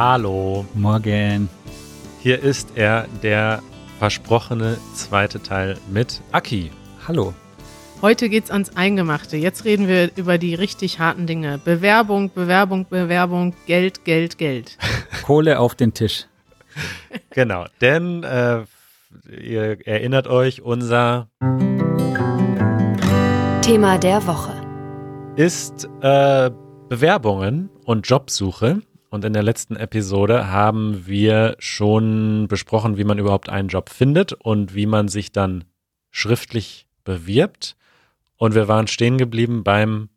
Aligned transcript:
Hallo. 0.00 0.64
Morgen. 0.74 1.48
Hier 2.20 2.40
ist 2.40 2.76
er, 2.76 3.08
der 3.24 3.64
versprochene 3.98 4.78
zweite 4.94 5.42
Teil 5.42 5.76
mit 5.90 6.22
Aki. 6.30 6.70
Hallo. 7.08 7.34
Heute 8.00 8.28
geht's 8.28 8.52
ans 8.52 8.76
Eingemachte. 8.76 9.36
Jetzt 9.36 9.64
reden 9.64 9.88
wir 9.88 10.12
über 10.14 10.38
die 10.38 10.54
richtig 10.54 11.00
harten 11.00 11.26
Dinge. 11.26 11.58
Bewerbung, 11.58 12.30
Bewerbung, 12.32 12.86
Bewerbung, 12.88 13.54
Geld, 13.66 14.04
Geld, 14.04 14.38
Geld. 14.38 14.78
Kohle 15.24 15.58
auf 15.58 15.74
den 15.74 15.92
Tisch. 15.94 16.26
Genau, 17.30 17.66
denn 17.80 18.22
äh, 18.22 18.60
ihr 19.36 19.84
erinnert 19.84 20.28
euch, 20.28 20.62
unser 20.62 21.26
Thema 23.62 23.98
der 23.98 24.24
Woche 24.28 24.54
ist 25.34 25.88
äh, 26.02 26.52
Bewerbungen 26.88 27.68
und 27.84 28.08
Jobsuche. 28.08 28.82
Und 29.10 29.24
in 29.24 29.32
der 29.32 29.42
letzten 29.42 29.76
Episode 29.76 30.48
haben 30.48 31.06
wir 31.06 31.56
schon 31.58 32.46
besprochen, 32.48 32.98
wie 32.98 33.04
man 33.04 33.18
überhaupt 33.18 33.48
einen 33.48 33.68
Job 33.68 33.88
findet 33.88 34.32
und 34.34 34.74
wie 34.74 34.86
man 34.86 35.08
sich 35.08 35.32
dann 35.32 35.64
schriftlich 36.10 36.86
bewirbt. 37.04 37.76
Und 38.36 38.54
wir 38.54 38.68
waren 38.68 38.86
stehen 38.86 39.16
geblieben 39.16 39.64
beim 39.64 40.10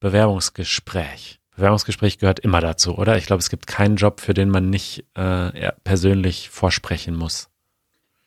Bewerbungsgespräch. 0.00 1.40
Bewerbungsgespräch 1.56 2.18
gehört 2.18 2.38
immer 2.40 2.60
dazu, 2.60 2.96
oder? 2.96 3.16
Ich 3.16 3.26
glaube, 3.26 3.40
es 3.40 3.50
gibt 3.50 3.66
keinen 3.66 3.96
Job, 3.96 4.20
für 4.20 4.34
den 4.34 4.50
man 4.50 4.70
nicht 4.70 5.04
äh, 5.14 5.72
persönlich 5.84 6.50
vorsprechen 6.50 7.16
muss. 7.16 7.48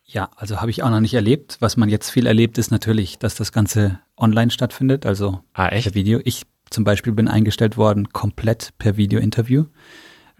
Ja, 0.03 0.31
also 0.35 0.59
habe 0.59 0.71
ich 0.71 0.81
auch 0.81 0.89
noch 0.89 0.99
nicht 0.99 1.13
erlebt. 1.13 1.57
Was 1.59 1.77
man 1.77 1.87
jetzt 1.87 2.09
viel 2.09 2.25
erlebt, 2.25 2.57
ist 2.57 2.71
natürlich, 2.71 3.19
dass 3.19 3.35
das 3.35 3.51
Ganze 3.51 3.99
online 4.17 4.49
stattfindet, 4.49 5.05
also 5.05 5.43
ah, 5.53 5.67
echt? 5.67 5.85
per 5.85 5.93
Video. 5.93 6.19
Ich 6.23 6.43
zum 6.71 6.83
Beispiel 6.83 7.13
bin 7.13 7.27
eingestellt 7.27 7.77
worden 7.77 8.09
komplett 8.09 8.73
per 8.79 8.97
Video-Interview, 8.97 9.65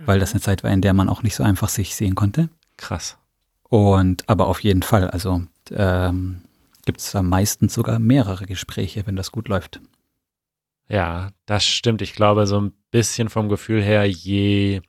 weil 0.06 0.20
das 0.20 0.32
eine 0.32 0.42
Zeit 0.42 0.64
war, 0.64 0.72
in 0.72 0.82
der 0.82 0.94
man 0.94 1.10
auch 1.10 1.24
nicht 1.24 1.36
so 1.36 1.44
einfach 1.44 1.70
sich 1.70 1.96
sehen 1.96 2.16
konnte. 2.16 2.50
Krass. 2.78 3.18
Und 3.64 4.28
aber 4.28 4.48
auf 4.48 4.62
jeden 4.62 4.82
Fall, 4.82 5.10
also 5.10 5.44
ähm, 5.72 6.42
gibt 6.86 7.00
es 7.00 7.12
da 7.12 7.22
meistens 7.22 7.74
sogar 7.74 8.00
mehrere 8.00 8.46
Gespräche, 8.46 9.06
wenn 9.06 9.16
das 9.16 9.32
gut 9.32 9.48
läuft. 9.48 9.80
Ja, 10.88 11.30
das 11.46 11.66
stimmt. 11.66 12.02
Ich 12.02 12.14
glaube, 12.14 12.48
so 12.48 12.60
ein 12.60 12.74
bisschen 12.90 13.30
vom 13.30 13.48
Gefühl 13.48 13.84
her, 13.84 14.06
je 14.06 14.82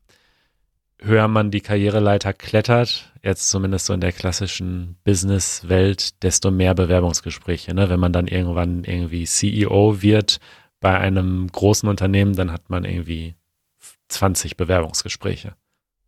höher 0.98 1.28
man 1.28 1.50
die 1.50 1.60
Karriereleiter 1.60 2.32
klettert, 2.32 3.12
jetzt 3.22 3.50
zumindest 3.50 3.86
so 3.86 3.92
in 3.92 4.00
der 4.00 4.12
klassischen 4.12 4.96
Business-Welt, 5.04 6.22
desto 6.22 6.50
mehr 6.50 6.74
Bewerbungsgespräche. 6.74 7.74
Ne? 7.74 7.88
Wenn 7.88 8.00
man 8.00 8.12
dann 8.12 8.26
irgendwann 8.26 8.84
irgendwie 8.84 9.24
CEO 9.24 10.00
wird 10.02 10.40
bei 10.80 10.98
einem 10.98 11.48
großen 11.48 11.88
Unternehmen, 11.88 12.34
dann 12.34 12.52
hat 12.52 12.70
man 12.70 12.84
irgendwie 12.84 13.34
20 14.10 14.56
Bewerbungsgespräche. 14.56 15.54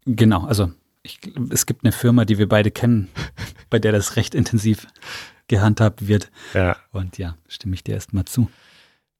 Genau, 0.04 0.44
also 0.44 0.72
ich, 1.02 1.20
es 1.50 1.66
gibt 1.66 1.84
eine 1.84 1.92
Firma, 1.92 2.24
die 2.24 2.38
wir 2.38 2.48
beide 2.48 2.70
kennen, 2.70 3.08
bei 3.70 3.78
der 3.78 3.92
das 3.92 4.16
recht 4.16 4.34
intensiv 4.34 4.86
gehandhabt 5.48 6.06
wird. 6.06 6.30
Ja. 6.54 6.76
Und 6.92 7.18
ja, 7.18 7.36
stimme 7.48 7.74
ich 7.74 7.84
dir 7.84 7.94
erstmal 7.94 8.24
zu. 8.24 8.50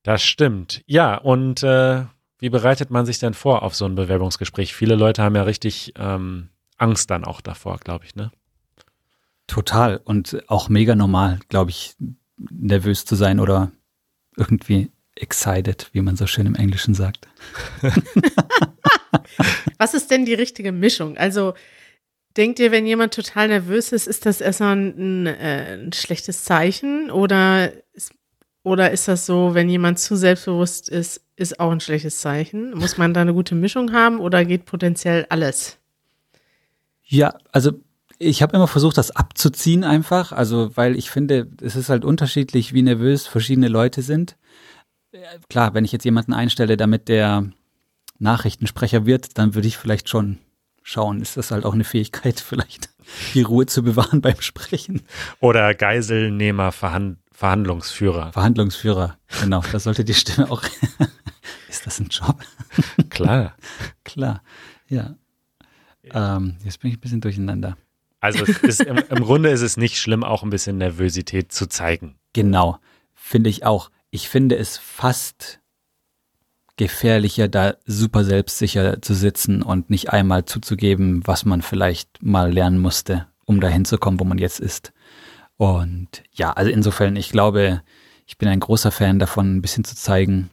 Das 0.03 0.23
stimmt. 0.23 0.83
Ja, 0.87 1.17
und 1.17 1.63
äh, 1.63 2.05
wie 2.39 2.51
bereitet 2.51 2.91
man 2.91 3.07
sich 3.07 3.19
denn 3.19 3.35
vor 3.35 3.63
auf 3.63 3.75
so 3.75 3.85
ein 3.85 3.95
Bewerbungsgespräch? 3.95 4.75
Viele 4.75 4.97
Leute 4.97 5.23
haben 5.23 5.37
ja 5.37 5.45
richtig 5.45 5.95
ähm, 5.97 6.49
Angst 6.77 7.11
dann 7.11 7.25
auch 7.25 7.41
davor, 7.41 7.79
glaube 7.79 8.05
ich, 8.05 8.17
ne? 8.17 8.33
Total 9.47 10.01
und 10.03 10.43
auch 10.49 10.69
mega 10.69 10.95
normal, 10.97 11.39
glaube 11.49 11.71
ich, 11.71 11.95
nervös 12.37 13.05
zu 13.05 13.15
sein 13.15 13.39
oder 13.39 13.71
irgendwie 14.37 14.91
excited, 15.23 15.89
wie 15.93 16.01
man 16.01 16.17
so 16.17 16.27
schön 16.27 16.47
im 16.47 16.55
Englischen 16.55 16.95
sagt. 16.95 17.29
Was 19.79 19.95
ist 19.95 20.11
denn 20.11 20.27
die 20.27 20.35
richtige 20.35 20.73
Mischung? 20.73 21.17
Also 21.17 21.55
denkt 22.37 22.59
ihr, 22.59 22.73
wenn 22.73 22.87
jemand 22.87 23.15
total 23.15 23.49
nervös 23.49 23.93
ist, 23.93 24.07
ist 24.07 24.27
das 24.27 24.41
erstmal 24.41 24.77
ein, 24.77 25.27
äh, 25.27 25.79
ein 25.79 25.93
schlechtes 25.93 26.45
Zeichen 26.45 27.11
oder 27.11 27.73
ist, 27.93 28.13
oder 28.65 28.91
ist 28.91 29.09
das 29.09 29.27
so, 29.27 29.55
wenn 29.55 29.69
jemand 29.69 29.99
zu 29.99 30.17
selbstbewusst 30.17 30.89
ist, 30.89 31.21
ist 31.37 31.59
auch 31.59 31.73
ein 31.73 31.81
schlechtes 31.81 32.21
Zeichen? 32.21 32.77
Muss 32.77 32.97
man 32.97 33.15
da 33.15 33.23
eine 33.23 33.35
gute 33.35 33.55
Mischung 33.55 33.93
haben 33.93 34.21
oder 34.21 34.45
geht 34.45 34.67
potenziell 34.67 35.27
alles? 35.29 35.79
Ja, 37.05 37.35
also 37.51 37.73
ich 38.19 38.41
habe 38.41 38.55
immer 38.57 38.69
versucht, 38.69 38.97
das 38.99 39.11
abzuziehen 39.11 39.83
einfach, 39.83 40.31
also 40.33 40.77
weil 40.77 40.97
ich 40.97 41.11
finde, 41.11 41.49
es 41.61 41.75
ist 41.75 41.89
halt 41.89 42.05
unterschiedlich, 42.05 42.73
wie 42.73 42.83
nervös 42.83 43.27
verschiedene 43.27 43.69
Leute 43.69 44.03
sind. 44.03 44.37
Klar, 45.49 45.75
wenn 45.75 45.85
ich 45.85 45.93
jetzt 45.93 46.05
jemanden 46.05 46.33
einstelle, 46.33 46.77
damit 46.77 47.09
der 47.09 47.51
Nachrichtensprecher 48.19 49.05
wird, 49.07 49.39
dann 49.39 49.55
würde 49.55 49.69
ich 49.69 49.77
vielleicht 49.77 50.09
schon 50.09 50.39
schauen, 50.83 51.21
ist 51.21 51.37
das 51.37 51.51
halt 51.51 51.65
auch 51.65 51.75
eine 51.75 51.85
Fähigkeit, 51.85 52.41
vielleicht 52.47 52.91
die 53.35 53.43
Ruhe 53.43 53.67
zu 53.67 53.83
bewahren 53.83 54.21
beim 54.21 54.41
Sprechen. 54.41 55.03
Oder 55.41 55.75
Geiselnehmer, 55.75 56.73
Verhand 56.73 57.19
Verhandlungsführer. 57.35 58.33
Verhandlungsführer, 58.33 59.19
genau, 59.41 59.63
da 59.73 59.81
sollte 59.81 60.05
die 60.05 60.15
Stimme 60.15 60.51
auch. 60.51 60.63
ist 61.69 61.87
das 61.87 61.99
ein 61.99 62.09
Job? 62.09 62.41
Klar. 63.11 63.57
Klar, 64.05 64.43
ja. 64.89 65.17
Ähm, 66.05 66.57
jetzt 66.63 66.81
bin 66.81 66.91
ich 66.91 66.99
ein 66.99 67.01
bisschen 67.01 67.21
durcheinander. 67.21 67.77
Also 68.21 68.45
ist, 68.45 68.83
im, 68.83 68.97
im 68.97 69.25
Grunde 69.25 69.51
ist 69.51 69.63
es 69.63 69.77
nicht 69.77 69.99
schlimm, 69.99 70.23
auch 70.23 70.45
ein 70.45 70.51
bisschen 70.51 70.79
Nervosität 70.79 71.51
zu 71.51 71.67
zeigen. 71.67 72.17
Genau, 72.33 72.79
finde 73.15 73.51
ich 73.51 73.65
auch. 73.65 73.91
Ich 74.15 74.29
finde 74.29 74.59
es 74.59 74.77
fast 74.77 75.61
gefährlicher, 76.77 77.49
da 77.49 77.77
super 77.87 78.25
selbstsicher 78.25 79.01
zu 79.01 79.15
sitzen 79.15 79.63
und 79.63 79.89
nicht 79.89 80.11
einmal 80.11 80.45
zuzugeben, 80.45 81.27
was 81.27 81.47
man 81.47 81.63
vielleicht 81.63 82.23
mal 82.23 82.53
lernen 82.53 82.79
musste, 82.79 83.27
um 83.47 83.59
dahin 83.59 83.87
zu 83.87 83.97
kommen, 83.97 84.21
wo 84.21 84.25
man 84.25 84.37
jetzt 84.37 84.61
ist. 84.61 84.93
Und 85.57 86.25
ja, 86.31 86.53
also 86.53 86.71
insofern, 86.71 87.17
ich 87.17 87.31
glaube, 87.31 87.83
ich 88.27 88.37
bin 88.37 88.51
ein 88.51 88.61
großer 88.61 88.91
Fan 88.91 89.19
davon, 89.19 89.57
ein 89.57 89.63
bisschen 89.63 89.85
zu 89.85 89.97
zeigen, 89.97 90.51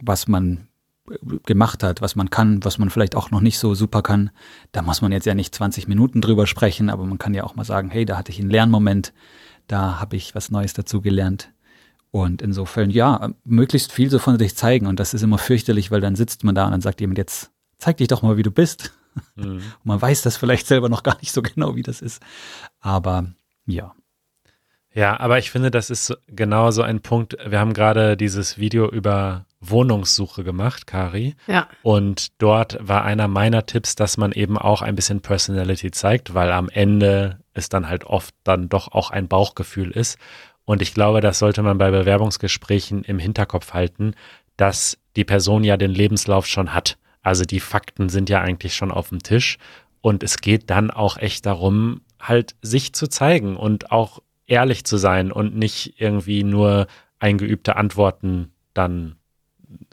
was 0.00 0.26
man 0.26 0.68
gemacht 1.44 1.82
hat, 1.82 2.00
was 2.00 2.16
man 2.16 2.30
kann, 2.30 2.64
was 2.64 2.78
man 2.78 2.88
vielleicht 2.88 3.14
auch 3.14 3.30
noch 3.30 3.42
nicht 3.42 3.58
so 3.58 3.74
super 3.74 4.00
kann. 4.00 4.30
Da 4.72 4.80
muss 4.80 5.02
man 5.02 5.12
jetzt 5.12 5.26
ja 5.26 5.34
nicht 5.34 5.54
20 5.54 5.86
Minuten 5.86 6.22
drüber 6.22 6.46
sprechen, 6.46 6.88
aber 6.88 7.04
man 7.04 7.18
kann 7.18 7.34
ja 7.34 7.44
auch 7.44 7.56
mal 7.56 7.64
sagen, 7.64 7.90
hey, 7.90 8.06
da 8.06 8.16
hatte 8.16 8.32
ich 8.32 8.40
einen 8.40 8.48
Lernmoment, 8.48 9.12
da 9.66 10.00
habe 10.00 10.16
ich 10.16 10.34
was 10.34 10.50
Neues 10.50 10.72
dazu 10.72 11.02
gelernt. 11.02 11.51
Und 12.12 12.42
insofern, 12.42 12.90
ja, 12.90 13.30
möglichst 13.42 13.90
viel 13.90 14.10
so 14.10 14.18
von 14.18 14.38
sich 14.38 14.54
zeigen. 14.54 14.86
Und 14.86 15.00
das 15.00 15.14
ist 15.14 15.22
immer 15.22 15.38
fürchterlich, 15.38 15.90
weil 15.90 16.02
dann 16.02 16.14
sitzt 16.14 16.44
man 16.44 16.54
da 16.54 16.66
und 16.66 16.72
dann 16.72 16.82
sagt 16.82 17.00
jemand, 17.00 17.16
jetzt 17.16 17.50
zeig 17.78 17.96
dich 17.96 18.08
doch 18.08 18.20
mal, 18.20 18.36
wie 18.36 18.42
du 18.42 18.50
bist. 18.50 18.92
Mhm. 19.34 19.44
Und 19.44 19.62
man 19.84 20.00
weiß 20.00 20.20
das 20.20 20.36
vielleicht 20.36 20.66
selber 20.66 20.90
noch 20.90 21.02
gar 21.02 21.16
nicht 21.20 21.32
so 21.32 21.40
genau, 21.40 21.74
wie 21.74 21.82
das 21.82 22.02
ist. 22.02 22.22
Aber 22.80 23.32
ja. 23.64 23.94
Ja, 24.94 25.18
aber 25.18 25.38
ich 25.38 25.50
finde, 25.50 25.70
das 25.70 25.88
ist 25.88 26.14
genau 26.26 26.70
so 26.70 26.82
ein 26.82 27.00
Punkt. 27.00 27.38
Wir 27.46 27.58
haben 27.58 27.72
gerade 27.72 28.14
dieses 28.18 28.58
Video 28.58 28.90
über 28.90 29.46
Wohnungssuche 29.60 30.44
gemacht, 30.44 30.86
Kari. 30.86 31.34
Ja. 31.46 31.66
Und 31.82 32.42
dort 32.42 32.76
war 32.80 33.04
einer 33.04 33.26
meiner 33.26 33.64
Tipps, 33.64 33.94
dass 33.94 34.18
man 34.18 34.32
eben 34.32 34.58
auch 34.58 34.82
ein 34.82 34.94
bisschen 34.94 35.22
Personality 35.22 35.92
zeigt, 35.92 36.34
weil 36.34 36.52
am 36.52 36.68
Ende 36.68 37.38
es 37.54 37.70
dann 37.70 37.88
halt 37.88 38.04
oft 38.04 38.34
dann 38.44 38.68
doch 38.68 38.92
auch 38.92 39.10
ein 39.10 39.28
Bauchgefühl 39.28 39.92
ist. 39.92 40.18
Und 40.64 40.82
ich 40.82 40.94
glaube, 40.94 41.20
das 41.20 41.38
sollte 41.38 41.62
man 41.62 41.78
bei 41.78 41.90
Bewerbungsgesprächen 41.90 43.04
im 43.04 43.18
Hinterkopf 43.18 43.72
halten, 43.72 44.14
dass 44.56 44.98
die 45.16 45.24
Person 45.24 45.64
ja 45.64 45.76
den 45.76 45.90
Lebenslauf 45.90 46.46
schon 46.46 46.72
hat. 46.72 46.98
Also 47.22 47.44
die 47.44 47.60
Fakten 47.60 48.08
sind 48.08 48.30
ja 48.30 48.40
eigentlich 48.40 48.74
schon 48.74 48.90
auf 48.90 49.08
dem 49.08 49.22
Tisch. 49.22 49.58
Und 50.00 50.22
es 50.22 50.38
geht 50.38 50.70
dann 50.70 50.90
auch 50.90 51.16
echt 51.16 51.46
darum, 51.46 52.02
halt 52.20 52.56
sich 52.62 52.92
zu 52.92 53.08
zeigen 53.08 53.56
und 53.56 53.92
auch 53.92 54.20
ehrlich 54.46 54.84
zu 54.84 54.96
sein 54.96 55.32
und 55.32 55.56
nicht 55.56 56.00
irgendwie 56.00 56.44
nur 56.44 56.86
eingeübte 57.18 57.76
Antworten 57.76 58.52
dann 58.74 59.16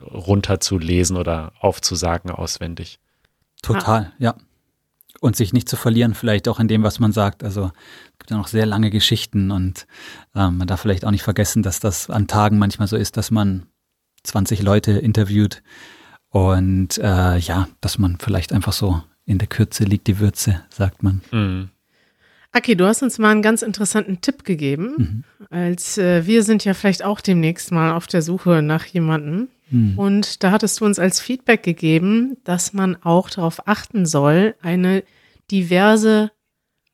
runterzulesen 0.01 1.17
oder 1.17 1.53
aufzusagen 1.59 2.31
auswendig. 2.31 2.99
Total, 3.61 4.13
ja. 4.17 4.35
Und 5.21 5.35
sich 5.35 5.51
nicht 5.51 5.67
zu 5.67 5.75
verlieren, 5.75 6.13
vielleicht 6.13 6.47
auch 6.47 6.61
in 6.61 6.69
dem, 6.69 6.83
was 6.83 6.99
man 6.99 7.11
sagt. 7.11 7.43
Also 7.43 7.65
es 7.65 8.19
gibt 8.19 8.31
ja 8.31 8.37
noch 8.37 8.47
sehr 8.47 8.65
lange 8.65 8.89
Geschichten 8.89 9.51
und 9.51 9.85
ähm, 10.33 10.57
man 10.57 10.67
darf 10.67 10.79
vielleicht 10.79 11.03
auch 11.03 11.11
nicht 11.11 11.23
vergessen, 11.23 11.61
dass 11.61 11.81
das 11.81 12.09
an 12.09 12.27
Tagen 12.27 12.57
manchmal 12.57 12.87
so 12.87 12.95
ist, 12.95 13.17
dass 13.17 13.29
man 13.29 13.65
20 14.23 14.61
Leute 14.61 14.93
interviewt 14.93 15.61
und 16.29 16.97
äh, 16.99 17.37
ja, 17.37 17.67
dass 17.81 17.97
man 17.97 18.17
vielleicht 18.19 18.53
einfach 18.53 18.73
so 18.73 19.01
in 19.25 19.37
der 19.37 19.47
Kürze 19.47 19.83
liegt 19.83 20.07
die 20.07 20.19
Würze, 20.19 20.63
sagt 20.69 21.03
man. 21.03 21.21
Mhm. 21.31 21.69
Aki, 22.51 22.75
du 22.75 22.85
hast 22.87 23.03
uns 23.03 23.19
mal 23.19 23.29
einen 23.29 23.43
ganz 23.43 23.61
interessanten 23.61 24.21
Tipp 24.21 24.43
gegeben, 24.43 24.95
mhm. 24.97 25.23
als 25.51 25.97
äh, 25.97 26.25
wir 26.25 26.43
sind 26.43 26.65
ja 26.65 26.73
vielleicht 26.73 27.03
auch 27.03 27.21
demnächst 27.21 27.71
mal 27.71 27.93
auf 27.93 28.07
der 28.07 28.21
Suche 28.21 28.61
nach 28.61 28.85
jemandem. 28.85 29.49
Mhm. 29.69 29.97
Und 29.97 30.43
da 30.43 30.51
hattest 30.51 30.79
du 30.79 30.85
uns 30.85 30.99
als 30.99 31.19
Feedback 31.19 31.63
gegeben, 31.63 32.37
dass 32.43 32.73
man 32.73 32.95
auch 33.03 33.29
darauf 33.29 33.67
achten 33.67 34.05
soll, 34.05 34.55
eine 34.61 35.03
diverse 35.51 36.31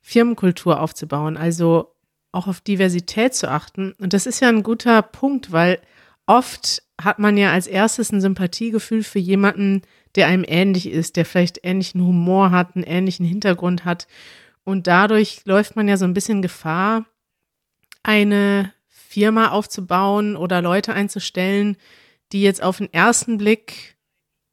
Firmenkultur 0.02 0.82
aufzubauen, 0.82 1.38
also 1.38 1.96
auch 2.32 2.48
auf 2.48 2.62
Diversität 2.62 3.34
zu 3.34 3.50
achten. 3.50 3.94
Und 4.00 4.14
das 4.14 4.26
ist 4.26 4.40
ja 4.40 4.50
ein 4.50 4.64
guter 4.64 5.02
Punkt, 5.02 5.52
weil 5.52 5.80
oft 6.26 6.84
hat 7.02 7.20
man 7.20 7.38
ja 7.38 7.52
als 7.52 7.68
erstes 7.68 8.12
ein 8.12 8.22
Sympathiegefühl 8.22 9.04
für 9.04 9.20
jemanden, 9.20 9.82
der 10.16 10.28
einem 10.28 10.46
ähnlich 10.48 10.88
ist, 10.88 11.16
der 11.16 11.26
vielleicht 11.26 11.60
ähnlichen 11.64 12.02
Humor 12.02 12.52
hat, 12.52 12.76
einen 12.76 12.86
ähnlichen 12.86 13.26
Hintergrund 13.26 13.86
hat. 13.86 14.08
Und 14.64 14.88
dadurch 14.88 15.42
läuft 15.46 15.76
man 15.76 15.88
ja 15.88 15.98
so 15.98 16.06
ein 16.06 16.14
bisschen 16.14 16.42
Gefahr, 16.42 17.06
eine 18.04 18.72
Firma 18.88 19.50
aufzubauen 19.50 20.36
oder 20.36 20.62
Leute 20.62 20.94
einzustellen, 20.94 21.78
die 22.32 22.42
jetzt 22.42 22.62
auf 22.64 22.78
den 22.78 22.92
ersten 22.94 23.38
Blick, 23.38 23.98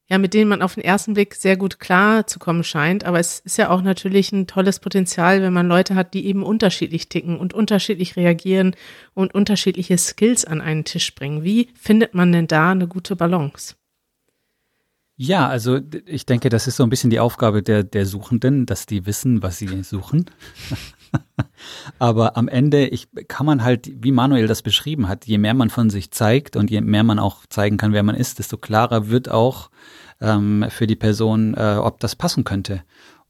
ja, 0.09 0.19
mit 0.19 0.35
denen 0.35 0.49
man 0.51 0.63
auf 0.63 0.75
den 0.75 0.85
ersten 0.85 1.15
Blick 1.15 1.35
sehr 1.35 1.57
gut 1.57 1.81
klar 1.81 2.27
zu 2.27 2.39
kommen 2.39 2.65
scheint. 2.65 3.05
Aber 3.05 3.19
es 3.19 3.41
ist 3.41 3.57
ja 3.57 3.71
auch 3.71 3.83
natürlich 3.83 4.31
ein 4.33 4.47
tolles 4.47 4.79
Potenzial, 4.79 5.41
wenn 5.43 5.53
man 5.53 5.69
Leute 5.69 5.95
hat, 5.95 6.13
die 6.15 6.27
eben 6.27 6.43
unterschiedlich 6.43 7.09
ticken 7.09 7.39
und 7.39 7.55
unterschiedlich 7.55 8.17
reagieren 8.17 8.77
und 9.15 9.35
unterschiedliche 9.35 9.97
Skills 9.97 10.45
an 10.45 10.61
einen 10.61 10.85
Tisch 10.85 11.15
bringen. 11.15 11.45
Wie 11.45 11.71
findet 11.75 12.15
man 12.15 12.31
denn 12.33 12.47
da 12.47 12.73
eine 12.73 12.89
gute 12.89 13.17
Balance? 13.17 13.75
Ja, 15.17 15.47
also 15.49 15.79
ich 16.07 16.27
denke, 16.27 16.49
das 16.49 16.67
ist 16.67 16.77
so 16.77 16.83
ein 16.83 16.91
bisschen 16.91 17.11
die 17.11 17.21
Aufgabe 17.21 17.63
der, 17.63 17.85
der 17.85 18.07
Suchenden, 18.07 18.67
dass 18.67 18.87
die 18.87 19.07
wissen, 19.07 19.43
was 19.43 19.59
sie 19.59 19.83
suchen. 19.83 20.27
Aber 21.99 22.37
am 22.37 22.49
Ende 22.49 22.87
ich, 22.89 23.09
kann 23.29 23.45
man 23.45 23.63
halt, 23.63 23.93
wie 24.03 24.11
Manuel 24.11 24.47
das 24.47 24.63
beschrieben 24.63 25.09
hat, 25.09 25.27
je 25.27 25.39
mehr 25.39 25.55
man 25.55 25.71
von 25.71 25.91
sich 25.91 26.11
zeigt 26.11 26.57
und 26.57 26.71
je 26.71 26.81
mehr 26.81 27.05
man 27.05 27.19
auch 27.19 27.45
zeigen 27.47 27.77
kann, 27.77 27.93
wer 27.93 28.03
man 28.03 28.15
ist, 28.15 28.39
desto 28.39 28.57
klarer 28.57 29.09
wird 29.09 29.31
auch 29.31 29.71
ähm, 30.21 30.67
für 30.71 30.87
die 30.87 30.97
Person, 30.97 31.55
äh, 31.55 31.77
ob 31.79 32.01
das 32.01 32.17
passen 32.17 32.45
könnte. 32.45 32.83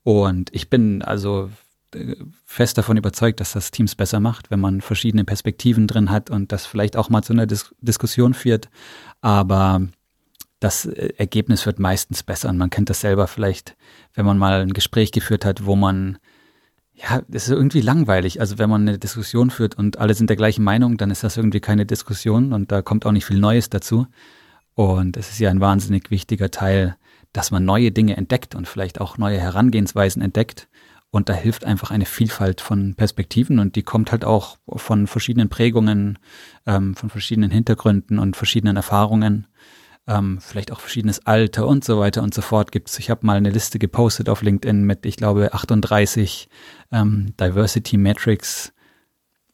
Und 0.04 0.50
ich 0.54 0.70
bin 0.70 1.02
also 1.02 1.50
äh, 1.94 2.14
fest 2.44 2.78
davon 2.78 2.96
überzeugt, 2.96 3.40
dass 3.40 3.52
das 3.52 3.72
Teams 3.72 3.96
besser 3.96 4.20
macht, 4.20 4.50
wenn 4.50 4.60
man 4.60 4.80
verschiedene 4.80 5.24
Perspektiven 5.24 5.88
drin 5.88 6.10
hat 6.10 6.30
und 6.30 6.52
das 6.52 6.64
vielleicht 6.64 6.96
auch 6.96 7.10
mal 7.10 7.22
zu 7.22 7.32
einer 7.32 7.46
Dis 7.46 7.74
Diskussion 7.80 8.34
führt. 8.34 8.68
Aber 9.20 9.88
das 10.62 10.86
äh, 10.86 11.12
Ergebnis 11.16 11.66
wird 11.66 11.78
meistens 11.78 12.22
besser. 12.22 12.48
Und 12.48 12.58
man 12.58 12.70
kennt 12.70 12.90
das 12.90 13.00
selber 13.00 13.26
vielleicht, 13.26 13.76
wenn 14.14 14.26
man 14.26 14.38
mal 14.38 14.62
ein 14.62 14.72
Gespräch 14.72 15.12
geführt 15.12 15.44
hat, 15.44 15.66
wo 15.66 15.76
man 15.76 16.18
ja, 16.94 17.22
das 17.26 17.44
ist 17.44 17.50
irgendwie 17.50 17.80
langweilig. 17.80 18.40
Also 18.40 18.58
wenn 18.58 18.70
man 18.70 18.82
eine 18.82 18.98
Diskussion 18.98 19.50
führt 19.50 19.76
und 19.76 19.98
alle 19.98 20.14
sind 20.14 20.28
der 20.28 20.36
gleichen 20.36 20.62
Meinung, 20.62 20.98
dann 20.98 21.10
ist 21.10 21.24
das 21.24 21.36
irgendwie 21.36 21.60
keine 21.60 21.86
Diskussion 21.86 22.52
und 22.52 22.70
da 22.70 22.82
kommt 22.82 23.06
auch 23.06 23.12
nicht 23.12 23.24
viel 23.24 23.38
Neues 23.38 23.70
dazu. 23.70 24.06
Und 24.74 25.16
es 25.16 25.30
ist 25.30 25.38
ja 25.38 25.50
ein 25.50 25.60
wahnsinnig 25.60 26.10
wichtiger 26.10 26.50
Teil, 26.50 26.96
dass 27.32 27.50
man 27.50 27.64
neue 27.64 27.92
Dinge 27.92 28.16
entdeckt 28.16 28.54
und 28.54 28.68
vielleicht 28.68 29.00
auch 29.00 29.18
neue 29.18 29.40
Herangehensweisen 29.40 30.22
entdeckt. 30.22 30.68
Und 31.10 31.28
da 31.28 31.34
hilft 31.34 31.64
einfach 31.64 31.90
eine 31.90 32.06
Vielfalt 32.06 32.60
von 32.60 32.94
Perspektiven 32.94 33.58
und 33.58 33.76
die 33.76 33.82
kommt 33.82 34.12
halt 34.12 34.24
auch 34.24 34.58
von 34.66 35.06
verschiedenen 35.06 35.48
Prägungen, 35.48 36.18
ähm, 36.66 36.94
von 36.94 37.10
verschiedenen 37.10 37.50
Hintergründen 37.50 38.18
und 38.18 38.36
verschiedenen 38.36 38.76
Erfahrungen 38.76 39.46
ähm, 40.06 40.38
vielleicht 40.40 40.70
auch 40.72 40.80
verschiedenes 40.80 41.26
Alter 41.26 41.66
und 41.66 41.84
so 41.84 41.98
weiter 41.98 42.22
und 42.22 42.32
so 42.34 42.42
fort 42.42 42.70
gibt's. 42.72 42.98
Ich 42.98 43.08
habe 43.10 43.26
mal 43.26 43.36
eine 43.36 43.50
Liste 43.50 43.78
gepostet 43.78 44.28
auf 44.28 44.42
LinkedIn 44.42 44.82
mit, 44.82 45.06
ich 45.06 45.16
glaube, 45.16 45.54
38 45.54 46.48
ähm, 46.90 47.34
Diversity 47.38 47.96
Metrics, 47.96 48.72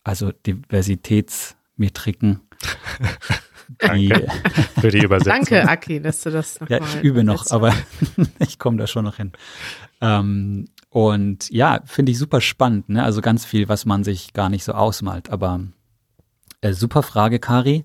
also 0.04 0.32
Diversitätsmetriken. 0.32 2.40
die, 3.94 4.14
für 4.80 4.90
die 4.90 5.04
Übersetzung. 5.04 5.44
Danke, 5.44 5.68
Aki, 5.68 6.00
dass 6.00 6.22
du 6.22 6.30
das 6.30 6.58
noch 6.60 6.70
Ja, 6.70 6.78
ich 6.78 7.02
übe 7.02 7.24
noch, 7.24 7.50
aber 7.50 7.74
ich 8.38 8.58
komme 8.58 8.78
da 8.78 8.86
schon 8.86 9.04
noch 9.04 9.16
hin. 9.16 9.32
Ähm, 10.00 10.68
und 10.88 11.50
ja, 11.50 11.82
finde 11.84 12.12
ich 12.12 12.18
super 12.18 12.40
spannend, 12.40 12.88
ne? 12.88 13.04
Also 13.04 13.20
ganz 13.20 13.44
viel, 13.44 13.68
was 13.68 13.84
man 13.84 14.04
sich 14.04 14.32
gar 14.32 14.48
nicht 14.48 14.64
so 14.64 14.72
ausmalt. 14.72 15.28
Aber 15.28 15.60
äh, 16.62 16.72
super 16.72 17.02
Frage, 17.02 17.38
Kari 17.38 17.84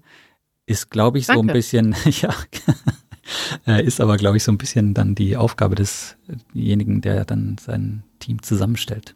ist, 0.65 0.89
glaube 0.89 1.17
ich, 1.17 1.25
so 1.27 1.39
ein 1.39 1.47
bisschen, 1.47 1.95
ja, 2.05 2.33
äh, 3.67 3.83
ist 3.83 4.01
aber, 4.01 4.17
glaube 4.17 4.37
ich, 4.37 4.43
so 4.43 4.51
ein 4.51 4.57
bisschen 4.57 4.93
dann 4.93 5.15
die 5.15 5.37
Aufgabe 5.37 5.75
desjenigen, 5.75 7.01
der 7.01 7.25
dann 7.25 7.57
sein 7.59 8.03
Team 8.19 8.41
zusammenstellt. 8.41 9.15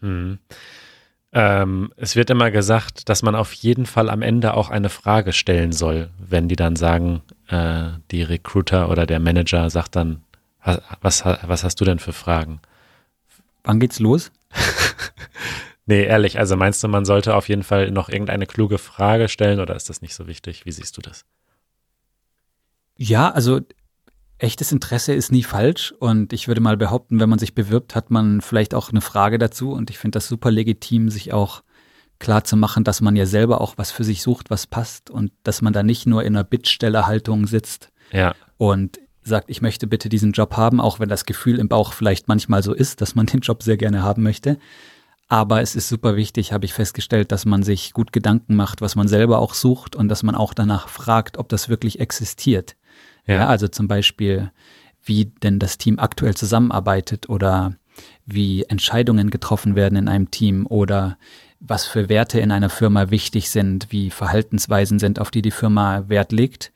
Hm. 0.00 0.38
Ähm, 1.32 1.92
es 1.96 2.16
wird 2.16 2.30
immer 2.30 2.50
gesagt, 2.50 3.08
dass 3.08 3.22
man 3.22 3.34
auf 3.34 3.52
jeden 3.52 3.84
Fall 3.84 4.08
am 4.08 4.22
Ende 4.22 4.54
auch 4.54 4.70
eine 4.70 4.88
Frage 4.88 5.32
stellen 5.32 5.72
soll, 5.72 6.08
wenn 6.18 6.48
die 6.48 6.56
dann 6.56 6.74
sagen, 6.74 7.20
äh, 7.48 7.90
die 8.10 8.22
Recruiter 8.22 8.88
oder 8.88 9.04
der 9.06 9.20
Manager 9.20 9.68
sagt 9.68 9.96
dann, 9.96 10.22
was, 10.64 10.80
was, 11.00 11.24
was 11.24 11.64
hast 11.64 11.80
du 11.80 11.84
denn 11.84 11.98
für 11.98 12.12
Fragen? 12.12 12.60
Wann 13.62 13.80
geht's 13.80 14.00
los? 14.00 14.32
Nee, 15.88 16.04
ehrlich, 16.04 16.38
also 16.38 16.54
meinst 16.54 16.84
du, 16.84 16.88
man 16.88 17.06
sollte 17.06 17.34
auf 17.34 17.48
jeden 17.48 17.62
Fall 17.62 17.90
noch 17.90 18.10
irgendeine 18.10 18.44
kluge 18.44 18.76
Frage 18.76 19.26
stellen 19.26 19.58
oder 19.58 19.74
ist 19.74 19.88
das 19.88 20.02
nicht 20.02 20.14
so 20.14 20.26
wichtig? 20.26 20.66
Wie 20.66 20.70
siehst 20.70 20.98
du 20.98 21.00
das? 21.00 21.24
Ja, 22.94 23.30
also 23.30 23.60
echtes 24.36 24.70
Interesse 24.70 25.14
ist 25.14 25.32
nie 25.32 25.42
falsch 25.42 25.94
und 25.98 26.34
ich 26.34 26.46
würde 26.46 26.60
mal 26.60 26.76
behaupten, 26.76 27.20
wenn 27.20 27.30
man 27.30 27.38
sich 27.38 27.54
bewirbt, 27.54 27.94
hat 27.94 28.10
man 28.10 28.42
vielleicht 28.42 28.74
auch 28.74 28.90
eine 28.90 29.00
Frage 29.00 29.38
dazu 29.38 29.72
und 29.72 29.88
ich 29.88 29.96
finde 29.96 30.16
das 30.16 30.28
super 30.28 30.50
legitim, 30.50 31.08
sich 31.08 31.32
auch 31.32 31.62
klar 32.18 32.44
zu 32.44 32.58
machen, 32.58 32.84
dass 32.84 33.00
man 33.00 33.16
ja 33.16 33.24
selber 33.24 33.62
auch 33.62 33.78
was 33.78 33.90
für 33.90 34.04
sich 34.04 34.20
sucht, 34.20 34.50
was 34.50 34.66
passt 34.66 35.08
und 35.08 35.32
dass 35.42 35.62
man 35.62 35.72
da 35.72 35.82
nicht 35.82 36.04
nur 36.04 36.22
in 36.22 36.36
einer 36.36 36.44
Bittstellerhaltung 36.44 37.46
sitzt 37.46 37.92
ja. 38.12 38.34
und 38.58 38.98
sagt, 39.22 39.48
ich 39.48 39.62
möchte 39.62 39.86
bitte 39.86 40.10
diesen 40.10 40.32
Job 40.32 40.58
haben, 40.58 40.82
auch 40.82 41.00
wenn 41.00 41.08
das 41.08 41.24
Gefühl 41.24 41.58
im 41.58 41.68
Bauch 41.68 41.94
vielleicht 41.94 42.28
manchmal 42.28 42.62
so 42.62 42.74
ist, 42.74 43.00
dass 43.00 43.14
man 43.14 43.24
den 43.24 43.40
Job 43.40 43.62
sehr 43.62 43.78
gerne 43.78 44.02
haben 44.02 44.22
möchte, 44.22 44.58
aber 45.28 45.60
es 45.60 45.76
ist 45.76 45.88
super 45.88 46.16
wichtig, 46.16 46.52
habe 46.52 46.64
ich 46.64 46.72
festgestellt, 46.72 47.32
dass 47.32 47.44
man 47.44 47.62
sich 47.62 47.92
gut 47.92 48.12
Gedanken 48.12 48.56
macht, 48.56 48.80
was 48.80 48.96
man 48.96 49.08
selber 49.08 49.38
auch 49.38 49.54
sucht 49.54 49.94
und 49.94 50.08
dass 50.08 50.22
man 50.22 50.34
auch 50.34 50.54
danach 50.54 50.88
fragt, 50.88 51.36
ob 51.36 51.48
das 51.50 51.68
wirklich 51.68 52.00
existiert. 52.00 52.76
Ja, 53.26 53.34
ja 53.34 53.46
also 53.46 53.68
zum 53.68 53.88
Beispiel, 53.88 54.50
wie 55.04 55.26
denn 55.26 55.58
das 55.58 55.76
Team 55.76 55.98
aktuell 55.98 56.34
zusammenarbeitet 56.34 57.28
oder 57.28 57.74
wie 58.24 58.64
Entscheidungen 58.64 59.28
getroffen 59.28 59.74
werden 59.76 59.98
in 59.98 60.08
einem 60.08 60.30
Team 60.30 60.66
oder 60.66 61.18
was 61.60 61.86
für 61.86 62.08
Werte 62.08 62.40
in 62.40 62.52
einer 62.52 62.70
Firma 62.70 63.10
wichtig 63.10 63.50
sind, 63.50 63.88
wie 63.90 64.10
Verhaltensweisen 64.10 64.98
sind, 64.98 65.18
auf 65.18 65.30
die 65.30 65.42
die 65.42 65.50
Firma 65.50 66.08
Wert 66.08 66.32
legt, 66.32 66.72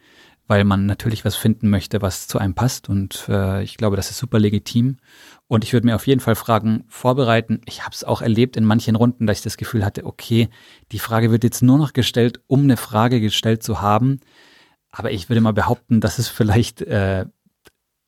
weil 0.47 0.65
man 0.65 0.87
natürlich 0.87 1.25
was 1.25 1.37
finden 1.37 1.71
möchte, 1.71 2.03
was 2.03 2.29
zu 2.29 2.39
einem 2.39 2.55
passt. 2.55 2.89
Und 2.89 3.27
äh, 3.29 3.63
ich 3.63 3.77
glaube, 3.77 3.97
das 3.97 4.11
ist 4.11 4.19
super 4.19 4.39
legitim. 4.39 4.99
Und 5.47 5.65
ich 5.65 5.73
würde 5.73 5.87
mir 5.87 5.95
auf 5.95 6.07
jeden 6.07 6.21
Fall 6.21 6.35
Fragen 6.35 6.85
vorbereiten. 6.89 7.61
Ich 7.67 7.85
habe 7.85 7.95
es 7.95 8.05
auch 8.05 8.23
erlebt 8.23 8.57
in 8.57 8.65
manchen 8.65 8.97
Runden, 8.97 9.27
dass 9.27 9.39
ich 9.39 9.45
das 9.45 9.57
Gefühl 9.57 9.85
hatte, 9.85 10.05
okay, 10.05 10.49
die 10.91 10.99
Frage 10.99 11.31
wird 11.31 11.45
jetzt 11.45 11.63
nur 11.63 11.79
noch 11.79 11.93
gestellt, 11.93 12.41
um 12.47 12.63
eine 12.63 12.77
Frage 12.77 13.21
gestellt 13.21 13.63
zu 13.63 13.81
haben. 13.81 14.21
Aber 14.91 15.11
ich 15.11 15.29
würde 15.29 15.41
mal 15.41 15.53
behaupten, 15.53 16.01
dass 16.01 16.19
es 16.19 16.29
vielleicht 16.29 16.83
äh, 16.83 17.27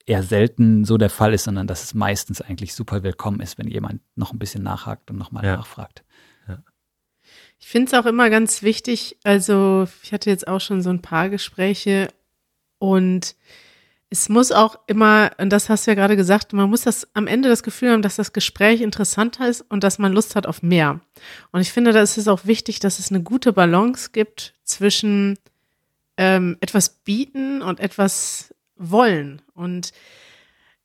eher 0.07 0.23
selten 0.23 0.85
so 0.85 0.99
der 0.99 1.11
Fall 1.11 1.33
ist, 1.33 1.45
sondern 1.45 1.67
dass 1.67 1.83
es 1.83 1.95
meistens 1.95 2.41
eigentlich 2.41 2.75
super 2.75 3.03
willkommen 3.03 3.41
ist, 3.41 3.59
wenn 3.59 3.69
jemand 3.69 4.03
noch 4.17 4.33
ein 4.33 4.39
bisschen 4.39 4.63
nachhakt 4.63 5.11
und 5.11 5.17
nochmal 5.17 5.45
ja. 5.45 5.57
nachfragt. 5.57 6.05
Ja. 6.47 6.59
Ich 7.59 7.69
finde 7.69 7.89
es 7.89 7.95
auch 7.95 8.07
immer 8.07 8.29
ganz 8.29 8.63
wichtig, 8.63 9.17
also 9.25 9.87
ich 10.03 10.13
hatte 10.13 10.29
jetzt 10.29 10.47
auch 10.47 10.61
schon 10.61 10.83
so 10.83 10.91
ein 10.91 11.01
paar 11.01 11.31
Gespräche 11.31 12.09
und 12.85 13.35
es 14.11 14.29
muss 14.29 14.53
auch 14.53 14.79
immer, 14.87 15.31
und 15.39 15.51
das 15.51 15.71
hast 15.71 15.87
du 15.87 15.91
ja 15.91 15.95
gerade 15.95 16.17
gesagt, 16.17 16.53
man 16.53 16.69
muss 16.69 16.83
das 16.83 17.09
am 17.15 17.27
Ende 17.27 17.49
das 17.49 17.63
Gefühl 17.63 17.91
haben, 17.91 18.03
dass 18.03 18.17
das 18.17 18.35
Gespräch 18.35 18.83
interessanter 18.83 19.49
ist 19.49 19.63
und 19.63 19.83
dass 19.83 19.99
man 19.99 20.13
Lust 20.13 20.37
hat 20.37 20.47
auf 20.47 20.63
mehr. 20.63 21.01
Und 21.51 21.63
ich 21.63 21.73
finde, 21.73 21.93
da 21.93 22.03
ist 22.03 22.19
es 22.19 22.29
auch 22.29 22.45
wichtig, 22.45 22.79
dass 22.81 22.99
es 22.99 23.11
eine 23.11 23.23
gute 23.23 23.55
Balance 23.55 24.11
gibt 24.13 24.55
zwischen 24.65 25.39
ähm, 26.19 26.59
etwas 26.61 26.91
bieten 26.91 27.63
und 27.63 27.81
etwas 27.81 28.55
wollen. 28.77 29.41
Und 29.55 29.93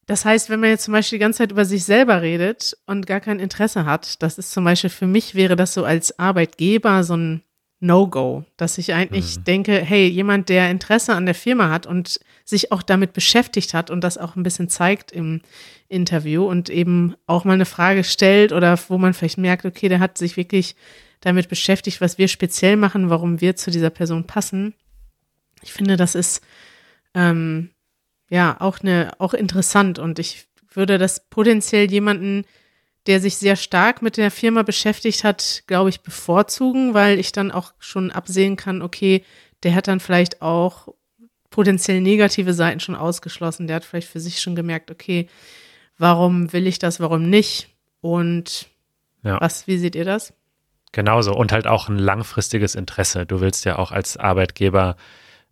das 0.06 0.24
heißt, 0.24 0.50
wenn 0.50 0.62
man 0.62 0.70
jetzt 0.70 0.86
zum 0.86 0.94
Beispiel 0.94 1.20
die 1.20 1.24
ganze 1.24 1.40
Zeit 1.40 1.52
über 1.52 1.66
sich 1.66 1.84
selber 1.84 2.22
redet 2.22 2.78
und 2.88 3.06
gar 3.06 3.20
kein 3.20 3.40
Interesse 3.40 3.86
hat, 3.86 4.24
das 4.24 4.38
ist 4.38 4.52
zum 4.52 4.64
Beispiel 4.64 4.90
für 4.90 5.06
mich 5.06 5.36
wäre 5.36 5.58
das 5.58 5.74
so 5.74 5.84
als 5.84 6.18
Arbeitgeber 6.18 7.04
so 7.04 7.16
ein 7.16 7.44
No-Go, 7.82 8.44
dass 8.58 8.78
ich 8.78 8.94
eigentlich 8.94 9.38
mhm. 9.38 9.44
denke, 9.46 9.80
hey, 9.80 10.08
jemand, 10.08 10.50
der 10.50 10.70
Interesse 10.70 11.14
an 11.14 11.26
der 11.26 11.36
Firma 11.36 11.70
hat 11.70 11.86
und 11.86 12.20
sich 12.44 12.72
auch 12.72 12.82
damit 12.82 13.14
beschäftigt 13.14 13.74
hat 13.74 13.90
und 13.90 14.04
das 14.04 14.18
auch 14.18 14.36
ein 14.36 14.44
bisschen 14.44 14.70
zeigt 14.70 15.12
im 15.12 15.42
Interview 15.88 16.46
und 16.46 16.70
eben 16.70 17.16
auch 17.26 17.46
mal 17.46 17.54
eine 17.54 17.66
Frage 17.66 18.04
stellt 18.04 18.52
oder 18.52 18.78
wo 18.90 18.98
man 18.98 19.14
vielleicht 19.14 19.38
merkt, 19.38 19.66
okay, 19.66 19.88
der 19.88 20.00
hat 20.00 20.18
sich 20.18 20.36
wirklich 20.36 20.76
damit 21.22 21.50
beschäftigt, 21.50 22.02
was 22.02 22.18
wir 22.18 22.28
speziell 22.28 22.76
machen, 22.76 23.10
warum 23.10 23.42
wir 23.42 23.56
zu 23.56 23.72
dieser 23.72 23.90
Person 23.90 24.26
passen. 24.26 24.74
Ich 25.62 25.74
finde, 25.74 25.98
das 25.98 26.16
ist 26.16 26.42
ähm, 27.14 27.72
ja 28.30 28.58
auch 28.60 28.80
eine 28.80 29.14
auch 29.20 29.34
interessant 29.34 30.00
und 30.00 30.20
ich 30.20 30.48
würde 30.72 30.98
das 30.98 31.30
potenziell 31.30 31.90
jemanden 31.90 32.46
der 33.08 33.20
sich 33.20 33.38
sehr 33.38 33.56
stark 33.56 34.02
mit 34.02 34.18
der 34.18 34.32
Firma 34.32 34.64
beschäftigt 34.64 35.24
hat, 35.24 35.64
glaube 35.68 35.90
ich, 35.90 36.02
bevorzugen, 36.02 36.94
weil 36.94 37.20
ich 37.20 37.32
dann 37.32 37.52
auch 37.52 37.74
schon 37.80 38.12
absehen 38.12 38.56
kann, 38.56 38.82
okay, 38.82 39.24
der 39.64 39.76
hat 39.76 39.88
dann 39.88 40.00
vielleicht 40.00 40.42
auch 40.42 40.90
potenziell 41.50 42.02
negative 42.02 42.54
Seiten 42.54 42.80
schon 42.80 42.96
ausgeschlossen. 42.96 43.68
Der 43.68 43.78
hat 43.78 43.86
vielleicht 43.86 44.08
für 44.08 44.20
sich 44.20 44.40
schon 44.40 44.56
gemerkt, 44.56 44.92
okay, 44.92 45.28
warum 45.98 46.54
will 46.54 46.68
ich 46.68 46.80
das, 46.80 47.00
warum 47.00 47.30
nicht? 47.30 47.70
Und 48.02 48.70
ja. 49.24 49.40
was, 49.42 49.68
wie 49.68 49.78
seht 49.78 49.96
ihr 49.96 50.06
das? 50.06 50.34
Genauso. 50.92 51.36
Und 51.36 51.52
halt 51.52 51.68
auch 51.68 51.90
ein 51.90 52.00
langfristiges 52.00 52.76
Interesse. 52.76 53.26
Du 53.26 53.42
willst 53.42 53.66
ja 53.66 53.78
auch 53.78 53.92
als 53.92 54.18
Arbeitgeber 54.18 54.96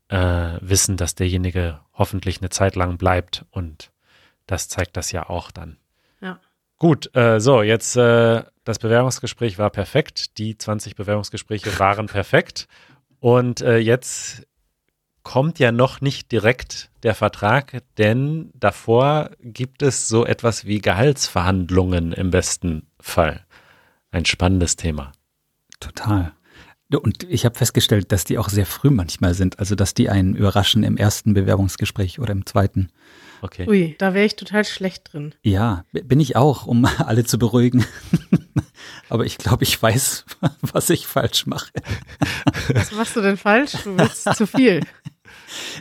äh, 0.10 0.58
wissen, 0.62 0.98
dass 0.98 1.16
derjenige 1.16 1.80
hoffentlich 1.94 2.42
eine 2.42 2.50
Zeit 2.50 2.76
lang 2.76 2.98
bleibt 2.98 3.46
und 3.52 3.92
das 4.46 4.70
zeigt 4.70 4.98
das 4.98 5.12
ja 5.12 5.30
auch 5.30 5.52
dann. 5.52 5.78
Gut, 6.80 7.16
äh, 7.16 7.40
so, 7.40 7.64
jetzt 7.64 7.96
äh, 7.96 8.44
das 8.64 8.80
Bewerbungsgespräch 8.80 9.58
war 9.58 9.70
perfekt. 9.70 10.38
Die 10.38 10.58
20 10.58 10.96
Bewerbungsgespräche 10.96 11.80
waren 11.80 12.06
perfekt. 12.06 12.68
Und 13.20 13.62
äh, 13.62 13.78
jetzt 13.78 14.46
kommt 15.24 15.60
ja 15.60 15.72
noch 15.72 16.02
nicht 16.02 16.32
direkt 16.32 16.90
der 17.04 17.16
Vertrag, 17.16 17.82
denn 17.98 18.52
davor 18.54 19.32
gibt 19.42 19.82
es 19.82 20.08
so 20.08 20.26
etwas 20.26 20.66
wie 20.66 20.80
Gehaltsverhandlungen 20.80 22.14
im 22.14 22.32
besten 22.32 22.88
Fall. 23.00 23.46
Ein 24.12 24.26
spannendes 24.26 24.78
Thema. 24.78 25.12
Total. 25.80 26.34
Und 26.90 27.24
ich 27.24 27.44
habe 27.44 27.58
festgestellt, 27.58 28.12
dass 28.12 28.24
die 28.24 28.38
auch 28.38 28.48
sehr 28.48 28.66
früh 28.66 28.90
manchmal 28.90 29.34
sind, 29.34 29.60
also 29.60 29.76
dass 29.76 29.94
die 29.94 30.10
einen 30.10 30.36
überraschen 30.36 30.84
im 30.84 30.96
ersten 30.96 31.34
Bewerbungsgespräch 31.34 32.20
oder 32.20 32.32
im 32.32 32.46
zweiten. 32.46 32.90
Okay. 33.42 33.68
Ui, 33.68 33.96
da 33.98 34.14
wäre 34.14 34.26
ich 34.26 34.36
total 34.36 34.66
schlecht 34.66 35.14
drin. 35.14 35.34
Ja, 35.44 35.84
bin 35.92 36.20
ich 36.20 36.36
auch, 36.36 36.66
um 36.66 36.86
alle 36.98 37.24
zu 37.26 37.38
beruhigen. 37.38 37.86
Aber 39.10 39.26
ich 39.26 39.38
glaube, 39.38 39.64
ich 39.64 39.82
weiß, 39.82 40.26
was 40.62 40.90
ich 40.90 41.08
falsch 41.08 41.46
mache. 41.46 41.72
Was 42.74 42.92
machst 42.92 43.16
du 43.16 43.22
denn 43.22 43.38
falsch? 43.38 43.74
Du 43.84 43.98
willst 43.98 44.24
zu 44.36 44.48
viel. 44.48 44.82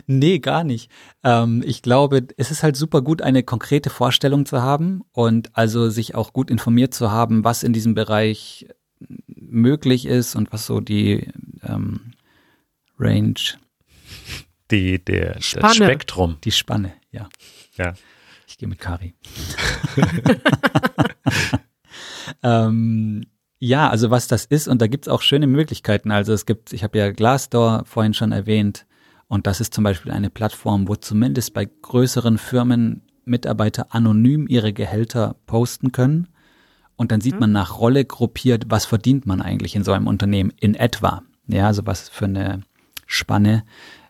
Nee, 0.05 0.39
gar 0.39 0.63
nicht. 0.63 0.89
Ähm, 1.23 1.63
ich 1.65 1.81
glaube, 1.81 2.27
es 2.37 2.51
ist 2.51 2.63
halt 2.63 2.75
super 2.75 3.01
gut, 3.01 3.21
eine 3.21 3.43
konkrete 3.43 3.89
Vorstellung 3.89 4.45
zu 4.45 4.61
haben 4.61 5.03
und 5.11 5.55
also 5.57 5.89
sich 5.89 6.15
auch 6.15 6.33
gut 6.33 6.49
informiert 6.49 6.93
zu 6.93 7.11
haben, 7.11 7.43
was 7.43 7.63
in 7.63 7.73
diesem 7.73 7.93
Bereich 7.93 8.67
möglich 9.27 10.05
ist 10.05 10.35
und 10.35 10.51
was 10.51 10.65
so 10.65 10.79
die 10.79 11.29
ähm, 11.63 12.13
Range, 12.97 13.35
Die, 14.71 15.03
der, 15.03 15.41
Spanne. 15.41 15.61
das 15.61 15.75
Spektrum. 15.75 16.37
die 16.43 16.51
Spanne, 16.51 16.93
ja. 17.11 17.29
Ja. 17.77 17.93
Ich 18.47 18.57
gehe 18.57 18.67
mit 18.67 18.79
Kari. 18.79 19.13
ähm, 22.43 23.25
ja, 23.59 23.89
also 23.89 24.11
was 24.11 24.27
das 24.27 24.45
ist, 24.45 24.67
und 24.67 24.81
da 24.81 24.87
gibt's 24.87 25.07
auch 25.07 25.21
schöne 25.21 25.47
Möglichkeiten. 25.47 26.11
Also 26.11 26.33
es 26.33 26.45
gibt, 26.45 26.73
ich 26.73 26.83
habe 26.83 26.97
ja 26.97 27.11
Glassdoor 27.11 27.83
vorhin 27.85 28.13
schon 28.13 28.31
erwähnt, 28.31 28.85
und 29.27 29.45
das 29.45 29.59
ist 29.59 29.73
zum 29.73 29.83
Beispiel 29.83 30.11
eine 30.11 30.29
Plattform, 30.29 30.87
wo 30.87 30.95
zumindest 30.95 31.53
bei 31.53 31.65
größeren 31.65 32.37
Firmen 32.37 33.01
Mitarbeiter 33.25 33.93
anonym 33.93 34.47
ihre 34.47 34.71
Gehälter 34.71 35.35
posten 35.45 35.91
können. 35.91 36.29
Und 36.95 37.11
dann 37.11 37.21
sieht 37.21 37.39
man 37.39 37.51
nach 37.51 37.77
Rolle 37.77 38.05
gruppiert, 38.05 38.65
was 38.69 38.85
verdient 38.85 39.25
man 39.25 39.41
eigentlich 39.41 39.75
in 39.75 39.83
so 39.83 39.91
einem 39.91 40.07
Unternehmen 40.07 40.51
in 40.59 40.75
etwa. 40.75 41.23
Ja, 41.47 41.67
also 41.67 41.85
was 41.85 42.09
für 42.09 42.25
eine 42.25 42.61
Spanne 43.05 43.63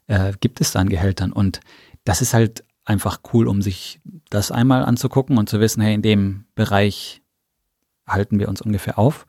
äh, 0.08 0.34
gibt 0.40 0.62
es 0.62 0.72
da 0.72 0.80
an 0.80 0.90
Gehältern. 0.90 1.32
Und 1.32 1.60
das 2.04 2.22
ist 2.22 2.34
halt 2.34 2.64
einfach 2.86 3.20
cool, 3.34 3.48
um 3.48 3.62
sich 3.62 4.00
das 4.30 4.52
einmal 4.52 4.84
anzugucken 4.84 5.38
und 5.38 5.50
zu 5.50 5.60
wissen, 5.60 5.82
hey, 5.82 5.94
in 5.94 6.02
dem 6.02 6.46
Bereich 6.56 7.22
halten 8.08 8.40
wir 8.40 8.50
uns 8.50 8.62
ungefähr 8.62 8.98
auf. 8.98 9.28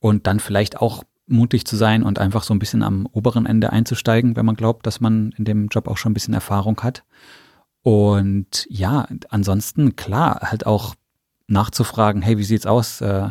Und 0.00 0.26
dann 0.26 0.40
vielleicht 0.40 0.80
auch 0.80 1.04
mutig 1.26 1.66
zu 1.66 1.76
sein 1.76 2.02
und 2.02 2.18
einfach 2.18 2.42
so 2.42 2.54
ein 2.54 2.58
bisschen 2.58 2.82
am 2.82 3.06
oberen 3.12 3.46
Ende 3.46 3.72
einzusteigen, 3.72 4.36
wenn 4.36 4.46
man 4.46 4.56
glaubt, 4.56 4.86
dass 4.86 5.00
man 5.00 5.32
in 5.36 5.44
dem 5.44 5.68
Job 5.68 5.88
auch 5.88 5.96
schon 5.96 6.12
ein 6.12 6.14
bisschen 6.14 6.34
Erfahrung 6.34 6.80
hat. 6.82 7.04
Und 7.82 8.66
ja, 8.68 9.06
ansonsten 9.28 9.96
klar, 9.96 10.40
halt 10.42 10.66
auch 10.66 10.94
nachzufragen, 11.46 12.22
hey, 12.22 12.38
wie 12.38 12.44
sieht's 12.44 12.66
aus? 12.66 13.00
Äh, 13.00 13.30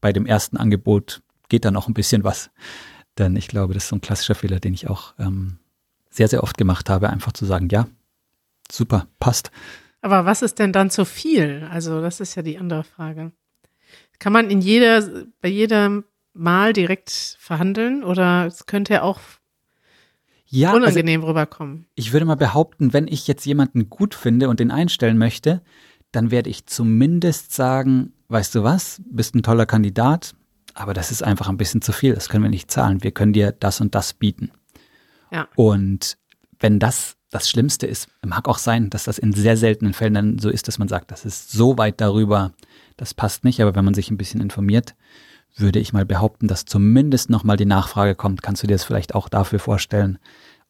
bei 0.00 0.12
dem 0.12 0.26
ersten 0.26 0.56
Angebot 0.56 1.22
geht 1.48 1.64
da 1.64 1.70
noch 1.70 1.88
ein 1.88 1.94
bisschen 1.94 2.24
was. 2.24 2.50
Denn 3.18 3.36
ich 3.36 3.48
glaube, 3.48 3.74
das 3.74 3.84
ist 3.84 3.88
so 3.88 3.96
ein 3.96 4.00
klassischer 4.00 4.34
Fehler, 4.34 4.60
den 4.60 4.74
ich 4.74 4.88
auch 4.88 5.14
ähm, 5.18 5.58
sehr, 6.10 6.28
sehr 6.28 6.42
oft 6.42 6.56
gemacht 6.58 6.88
habe, 6.90 7.10
einfach 7.10 7.32
zu 7.32 7.44
sagen, 7.44 7.68
ja, 7.70 7.86
super, 8.70 9.06
passt. 9.18 9.50
Aber 10.00 10.24
was 10.24 10.42
ist 10.42 10.58
denn 10.58 10.72
dann 10.72 10.90
zu 10.90 11.04
viel? 11.04 11.66
Also, 11.70 12.00
das 12.00 12.20
ist 12.20 12.34
ja 12.34 12.42
die 12.42 12.58
andere 12.58 12.84
Frage. 12.84 13.32
Kann 14.18 14.32
man 14.32 14.50
in 14.50 14.60
jeder, 14.60 15.02
bei 15.40 15.48
jedem 15.48 16.04
Mal 16.34 16.72
direkt 16.72 17.36
verhandeln 17.40 18.04
oder 18.04 18.46
es 18.46 18.66
könnte 18.66 18.94
ja 18.94 19.02
auch 19.02 19.18
Ja, 20.46 20.68
also 20.68 20.82
unangenehm 20.82 21.24
rüberkommen? 21.24 21.86
ich 21.94 22.12
würde 22.12 22.26
mal 22.26 22.36
behaupten, 22.36 22.92
wenn 22.92 23.08
ich 23.08 23.26
jetzt 23.26 23.44
jemanden 23.44 23.90
gut 23.90 24.14
finde 24.14 24.48
und 24.48 24.60
den 24.60 24.70
einstellen 24.70 25.18
möchte, 25.18 25.62
dann 26.12 26.30
werde 26.30 26.48
ich 26.48 26.66
zumindest 26.66 27.52
sagen, 27.52 28.12
weißt 28.28 28.54
du 28.54 28.62
was, 28.62 29.02
bist 29.10 29.34
ein 29.34 29.42
toller 29.42 29.66
Kandidat, 29.66 30.34
aber 30.74 30.94
das 30.94 31.10
ist 31.10 31.22
einfach 31.22 31.48
ein 31.48 31.56
bisschen 31.56 31.82
zu 31.82 31.92
viel, 31.92 32.14
das 32.14 32.28
können 32.28 32.44
wir 32.44 32.50
nicht 32.50 32.70
zahlen. 32.70 33.02
Wir 33.02 33.10
können 33.10 33.32
dir 33.32 33.50
das 33.52 33.80
und 33.80 33.94
das 33.96 34.14
bieten. 34.14 34.52
Ja. 35.30 35.48
Und 35.56 36.18
wenn 36.60 36.78
das 36.78 37.16
das 37.30 37.48
Schlimmste 37.48 37.86
ist, 37.86 38.08
mag 38.24 38.48
auch 38.48 38.58
sein, 38.58 38.90
dass 38.90 39.04
das 39.04 39.18
in 39.18 39.32
sehr 39.32 39.56
seltenen 39.56 39.92
Fällen 39.92 40.14
dann 40.14 40.38
so 40.38 40.48
ist, 40.48 40.66
dass 40.66 40.78
man 40.78 40.88
sagt, 40.88 41.10
das 41.10 41.24
ist 41.24 41.52
so 41.52 41.76
weit 41.76 42.00
darüber, 42.00 42.52
das 42.96 43.12
passt 43.12 43.44
nicht, 43.44 43.60
aber 43.60 43.74
wenn 43.74 43.84
man 43.84 43.94
sich 43.94 44.10
ein 44.10 44.16
bisschen 44.16 44.40
informiert, 44.40 44.94
würde 45.56 45.78
ich 45.78 45.92
mal 45.92 46.06
behaupten, 46.06 46.48
dass 46.48 46.64
zumindest 46.64 47.30
nochmal 47.30 47.56
die 47.56 47.66
Nachfrage 47.66 48.14
kommt, 48.14 48.42
kannst 48.42 48.62
du 48.62 48.66
dir 48.66 48.74
das 48.74 48.84
vielleicht 48.84 49.14
auch 49.14 49.28
dafür 49.28 49.58
vorstellen? 49.58 50.18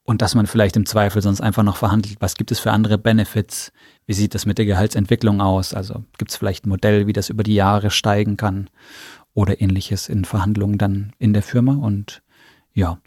Und 0.03 0.23
dass 0.23 0.35
man 0.35 0.47
vielleicht 0.47 0.75
im 0.77 0.87
Zweifel 0.87 1.21
sonst 1.21 1.43
einfach 1.43 1.63
noch 1.63 1.77
verhandelt, 1.77 2.17
was 2.21 2.35
gibt 2.35 2.51
es 2.51 2.59
für 2.59 2.73
andere 2.73 2.97
Benefits? 2.97 3.73
Wie 4.07 4.15
sieht 4.15 4.35
das 4.35 4.47
mit 4.47 4.57
der 4.57 4.65
Gehaltsentwicklung 4.65 5.43
aus? 5.43 5.75
Also 5.75 6.03
gibt 6.17 6.31
es 6.31 6.37
vielleicht 6.39 6.65
ein 6.65 6.71
Modell, 6.71 7.07
wie 7.07 7.13
das 7.13 7.29
über 7.29 7.43
die 7.43 7.55
Jahre 7.55 7.91
steigen 7.91 8.39
kann 8.39 8.71
oder 9.35 9.61
ähnliches 9.61 10.09
in 10.09 10.25
Verhandlungen 10.25 10.79
dann 10.79 11.13
in 11.19 11.35
der 11.35 11.43
Firma? 11.43 11.75
Und 11.75 12.23
ja, 12.73 12.99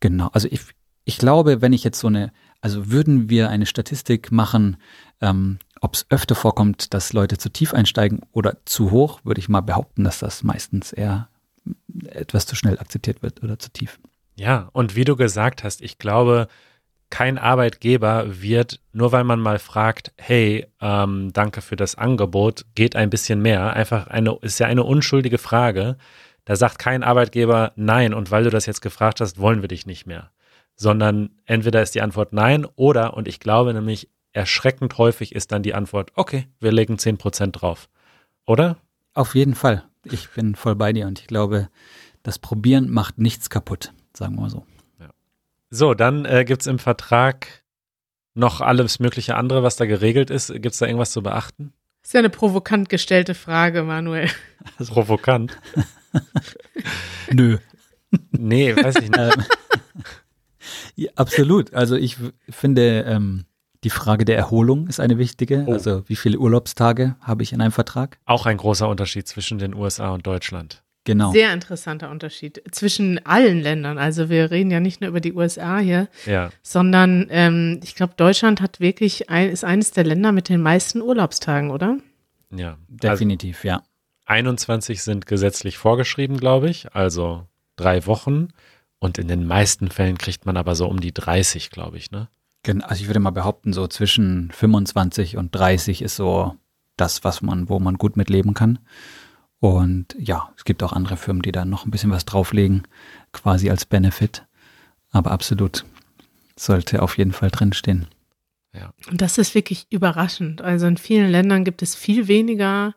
genau. 0.00 0.28
Also 0.34 0.46
ich, 0.50 0.60
ich 1.04 1.18
glaube, 1.18 1.60
wenn 1.60 1.72
ich 1.72 1.84
jetzt 1.84 1.98
so 1.98 2.08
eine, 2.08 2.32
also 2.60 2.90
würden 2.90 3.28
wir 3.28 3.48
eine 3.48 3.66
Statistik 3.66 4.30
machen, 4.32 4.76
ähm, 5.20 5.58
ob 5.80 5.94
es 5.94 6.06
öfter 6.10 6.34
vorkommt, 6.34 6.94
dass 6.94 7.12
Leute 7.12 7.38
zu 7.38 7.50
tief 7.50 7.74
einsteigen 7.74 8.20
oder 8.32 8.58
zu 8.64 8.90
hoch, 8.90 9.20
würde 9.24 9.40
ich 9.40 9.48
mal 9.48 9.62
behaupten, 9.62 10.04
dass 10.04 10.20
das 10.20 10.42
meistens 10.42 10.92
eher 10.92 11.28
etwas 12.06 12.46
zu 12.46 12.54
schnell 12.54 12.78
akzeptiert 12.78 13.22
wird 13.22 13.42
oder 13.42 13.58
zu 13.58 13.70
tief. 13.70 13.98
Ja, 14.36 14.68
und 14.72 14.96
wie 14.96 15.04
du 15.04 15.16
gesagt 15.16 15.64
hast, 15.64 15.82
ich 15.82 15.98
glaube, 15.98 16.48
kein 17.10 17.36
Arbeitgeber 17.36 18.40
wird, 18.40 18.80
nur 18.92 19.12
weil 19.12 19.24
man 19.24 19.38
mal 19.38 19.58
fragt, 19.58 20.12
hey, 20.16 20.66
ähm, 20.80 21.30
danke 21.32 21.60
für 21.60 21.76
das 21.76 21.94
Angebot, 21.94 22.64
geht 22.74 22.96
ein 22.96 23.10
bisschen 23.10 23.42
mehr, 23.42 23.74
einfach 23.74 24.06
eine, 24.06 24.38
ist 24.40 24.58
ja 24.60 24.66
eine 24.66 24.84
unschuldige 24.84 25.38
Frage. 25.38 25.98
Da 26.46 26.56
sagt 26.56 26.78
kein 26.78 27.02
Arbeitgeber 27.02 27.72
nein 27.76 28.14
und 28.14 28.30
weil 28.30 28.44
du 28.44 28.50
das 28.50 28.66
jetzt 28.66 28.80
gefragt 28.80 29.20
hast, 29.20 29.38
wollen 29.38 29.60
wir 29.60 29.68
dich 29.68 29.84
nicht 29.84 30.06
mehr. 30.06 30.30
Sondern 30.76 31.30
entweder 31.44 31.82
ist 31.82 31.94
die 31.94 32.02
Antwort 32.02 32.32
nein 32.32 32.66
oder, 32.76 33.14
und 33.14 33.28
ich 33.28 33.40
glaube 33.40 33.72
nämlich, 33.74 34.08
erschreckend 34.32 34.96
häufig 34.98 35.34
ist 35.34 35.52
dann 35.52 35.62
die 35.62 35.74
Antwort, 35.74 36.12
okay, 36.14 36.48
wir 36.58 36.72
legen 36.72 36.96
10% 36.96 37.52
drauf. 37.52 37.88
Oder? 38.46 38.78
Auf 39.14 39.34
jeden 39.34 39.54
Fall. 39.54 39.84
Ich 40.04 40.30
bin 40.30 40.54
voll 40.54 40.74
bei 40.74 40.92
dir 40.92 41.06
und 41.06 41.20
ich 41.20 41.26
glaube, 41.26 41.68
das 42.22 42.38
Probieren 42.38 42.90
macht 42.90 43.18
nichts 43.18 43.50
kaputt, 43.50 43.92
sagen 44.14 44.36
wir 44.36 44.42
mal 44.42 44.50
so. 44.50 44.66
So, 45.74 45.94
dann 45.94 46.26
äh, 46.26 46.44
gibt 46.44 46.60
es 46.60 46.66
im 46.66 46.78
Vertrag 46.78 47.62
noch 48.34 48.60
alles 48.60 48.98
mögliche 48.98 49.36
andere, 49.36 49.62
was 49.62 49.76
da 49.76 49.86
geregelt 49.86 50.28
ist. 50.28 50.52
Gibt 50.52 50.66
es 50.66 50.78
da 50.78 50.84
irgendwas 50.84 51.12
zu 51.12 51.22
beachten? 51.22 51.72
Das 52.02 52.10
ist 52.10 52.12
ja 52.12 52.18
eine 52.18 52.28
provokant 52.28 52.90
gestellte 52.90 53.34
Frage, 53.34 53.82
Manuel. 53.82 54.28
Provokant. 54.76 55.58
Nö. 57.32 57.56
Nee, 58.32 58.76
weiß 58.76 58.96
ich 58.96 59.10
nicht. 59.10 59.50
Ja, 61.04 61.10
absolut. 61.16 61.72
Also 61.74 61.96
ich 61.96 62.16
finde, 62.48 63.04
ähm, 63.06 63.44
die 63.84 63.90
Frage 63.90 64.24
der 64.24 64.36
Erholung 64.36 64.86
ist 64.86 65.00
eine 65.00 65.18
wichtige. 65.18 65.64
Oh. 65.66 65.72
Also 65.72 66.08
wie 66.08 66.16
viele 66.16 66.38
Urlaubstage 66.38 67.16
habe 67.20 67.42
ich 67.42 67.52
in 67.52 67.60
einem 67.60 67.72
Vertrag? 67.72 68.18
Auch 68.24 68.46
ein 68.46 68.56
großer 68.56 68.88
Unterschied 68.88 69.26
zwischen 69.26 69.58
den 69.58 69.74
USA 69.74 70.10
und 70.10 70.26
Deutschland. 70.26 70.82
Genau. 71.04 71.32
Sehr 71.32 71.52
interessanter 71.52 72.10
Unterschied 72.10 72.62
zwischen 72.70 73.26
allen 73.26 73.60
Ländern. 73.60 73.98
Also 73.98 74.30
wir 74.30 74.52
reden 74.52 74.70
ja 74.70 74.78
nicht 74.78 75.00
nur 75.00 75.10
über 75.10 75.20
die 75.20 75.32
USA 75.32 75.78
hier, 75.78 76.08
Ja, 76.26 76.50
sondern 76.62 77.26
ähm, 77.30 77.80
ich 77.82 77.96
glaube, 77.96 78.14
Deutschland 78.16 78.60
hat 78.60 78.78
wirklich 78.78 79.28
ein, 79.28 79.50
ist 79.50 79.64
eines 79.64 79.90
der 79.90 80.04
Länder 80.04 80.30
mit 80.30 80.48
den 80.48 80.62
meisten 80.62 81.02
Urlaubstagen, 81.02 81.70
oder? 81.70 81.98
ja. 82.50 82.76
Also 83.02 83.08
Definitiv, 83.08 83.64
ja. 83.64 83.82
21 84.26 85.02
sind 85.02 85.26
gesetzlich 85.26 85.76
vorgeschrieben, 85.76 86.36
glaube 86.36 86.70
ich, 86.70 86.94
also 86.94 87.48
drei 87.74 88.06
Wochen. 88.06 88.48
Und 89.02 89.18
in 89.18 89.26
den 89.26 89.44
meisten 89.48 89.90
Fällen 89.90 90.16
kriegt 90.16 90.46
man 90.46 90.56
aber 90.56 90.76
so 90.76 90.86
um 90.86 91.00
die 91.00 91.12
30, 91.12 91.70
glaube 91.70 91.96
ich, 91.96 92.12
ne? 92.12 92.28
Gen- 92.62 92.82
Also 92.82 93.02
ich 93.02 93.08
würde 93.08 93.18
mal 93.18 93.30
behaupten, 93.30 93.72
so 93.72 93.88
zwischen 93.88 94.52
25 94.52 95.36
und 95.36 95.52
30 95.52 96.02
ist 96.02 96.14
so 96.14 96.54
das, 96.96 97.24
was 97.24 97.42
man, 97.42 97.68
wo 97.68 97.80
man 97.80 97.98
gut 97.98 98.16
mit 98.16 98.30
leben 98.30 98.54
kann. 98.54 98.78
Und 99.58 100.14
ja, 100.16 100.52
es 100.56 100.64
gibt 100.64 100.84
auch 100.84 100.92
andere 100.92 101.16
Firmen, 101.16 101.42
die 101.42 101.50
da 101.50 101.64
noch 101.64 101.84
ein 101.84 101.90
bisschen 101.90 102.12
was 102.12 102.24
drauflegen, 102.26 102.84
quasi 103.32 103.70
als 103.70 103.86
Benefit. 103.86 104.46
Aber 105.10 105.32
absolut 105.32 105.84
sollte 106.56 107.02
auf 107.02 107.18
jeden 107.18 107.32
Fall 107.32 107.50
drinstehen. 107.50 108.06
Und 109.10 109.20
das 109.20 109.36
ist 109.36 109.56
wirklich 109.56 109.86
überraschend. 109.90 110.62
Also 110.62 110.86
in 110.86 110.96
vielen 110.96 111.28
Ländern 111.28 111.64
gibt 111.64 111.82
es 111.82 111.96
viel 111.96 112.28
weniger, 112.28 112.94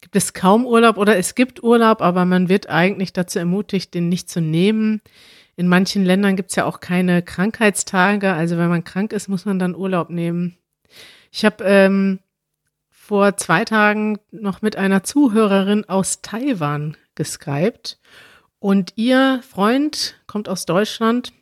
gibt 0.00 0.14
es 0.14 0.32
kaum 0.32 0.64
Urlaub 0.64 0.96
oder 0.96 1.16
es 1.18 1.34
gibt 1.34 1.62
Urlaub, 1.64 2.02
aber 2.02 2.24
man 2.24 2.48
wird 2.48 2.68
eigentlich 2.70 3.12
dazu 3.12 3.40
ermutigt, 3.40 3.94
den 3.94 4.08
nicht 4.08 4.30
zu 4.30 4.40
nehmen. 4.40 5.00
In 5.60 5.68
manchen 5.68 6.06
Ländern 6.06 6.36
gibt 6.36 6.48
es 6.48 6.56
ja 6.56 6.64
auch 6.64 6.80
keine 6.80 7.20
Krankheitstage. 7.20 8.32
Also 8.32 8.56
wenn 8.56 8.70
man 8.70 8.82
krank 8.82 9.12
ist, 9.12 9.28
muss 9.28 9.44
man 9.44 9.58
dann 9.58 9.76
Urlaub 9.76 10.08
nehmen. 10.08 10.56
Ich 11.30 11.44
habe 11.44 11.62
ähm, 11.64 12.20
vor 12.88 13.36
zwei 13.36 13.66
Tagen 13.66 14.18
noch 14.30 14.62
mit 14.62 14.76
einer 14.76 15.02
Zuhörerin 15.04 15.86
aus 15.86 16.22
Taiwan 16.22 16.96
geskypt 17.14 17.98
und 18.58 18.94
ihr 18.96 19.42
Freund 19.46 20.14
kommt 20.26 20.48
aus 20.48 20.64
Deutschland 20.64 21.34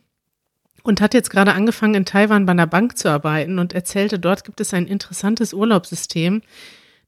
und 0.83 0.99
hat 0.99 1.13
jetzt 1.13 1.29
gerade 1.29 1.53
angefangen, 1.53 1.95
in 1.95 2.05
Taiwan 2.05 2.45
bei 2.45 2.51
einer 2.51 2.67
Bank 2.67 2.97
zu 2.97 3.09
arbeiten 3.09 3.57
und 3.57 3.71
erzählte, 3.71 4.19
dort 4.19 4.43
gibt 4.43 4.59
es 4.59 4.73
ein 4.73 4.85
interessantes 4.85 5.53
Urlaubssystem, 5.53 6.41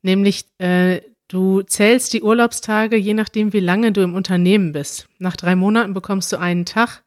nämlich 0.01 0.45
äh, 0.59 1.01
du 1.31 1.61
zählst 1.61 2.13
die 2.13 2.21
Urlaubstage 2.21 2.97
je 2.97 3.13
nachdem, 3.13 3.53
wie 3.53 3.59
lange 3.59 3.91
du 3.91 4.01
im 4.01 4.13
Unternehmen 4.13 4.71
bist. 4.71 5.07
Nach 5.19 5.35
drei 5.35 5.55
Monaten 5.55 5.93
bekommst 5.93 6.31
du 6.31 6.37
einen 6.37 6.65
Tag, 6.65 7.03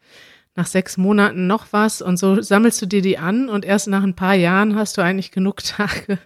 nach 0.57 0.67
sechs 0.67 0.97
Monaten 0.97 1.47
noch 1.47 1.67
was 1.73 2.01
und 2.01 2.17
so 2.17 2.41
sammelst 2.41 2.81
du 2.81 2.87
dir 2.87 3.03
die 3.03 3.19
an 3.19 3.49
und 3.49 3.65
erst 3.65 3.89
nach 3.89 4.03
ein 4.05 4.15
paar 4.15 4.35
Jahren 4.35 4.77
hast 4.77 4.97
du 4.97 5.03
eigentlich 5.03 5.33
genug 5.33 5.63
Tage, 5.65 6.19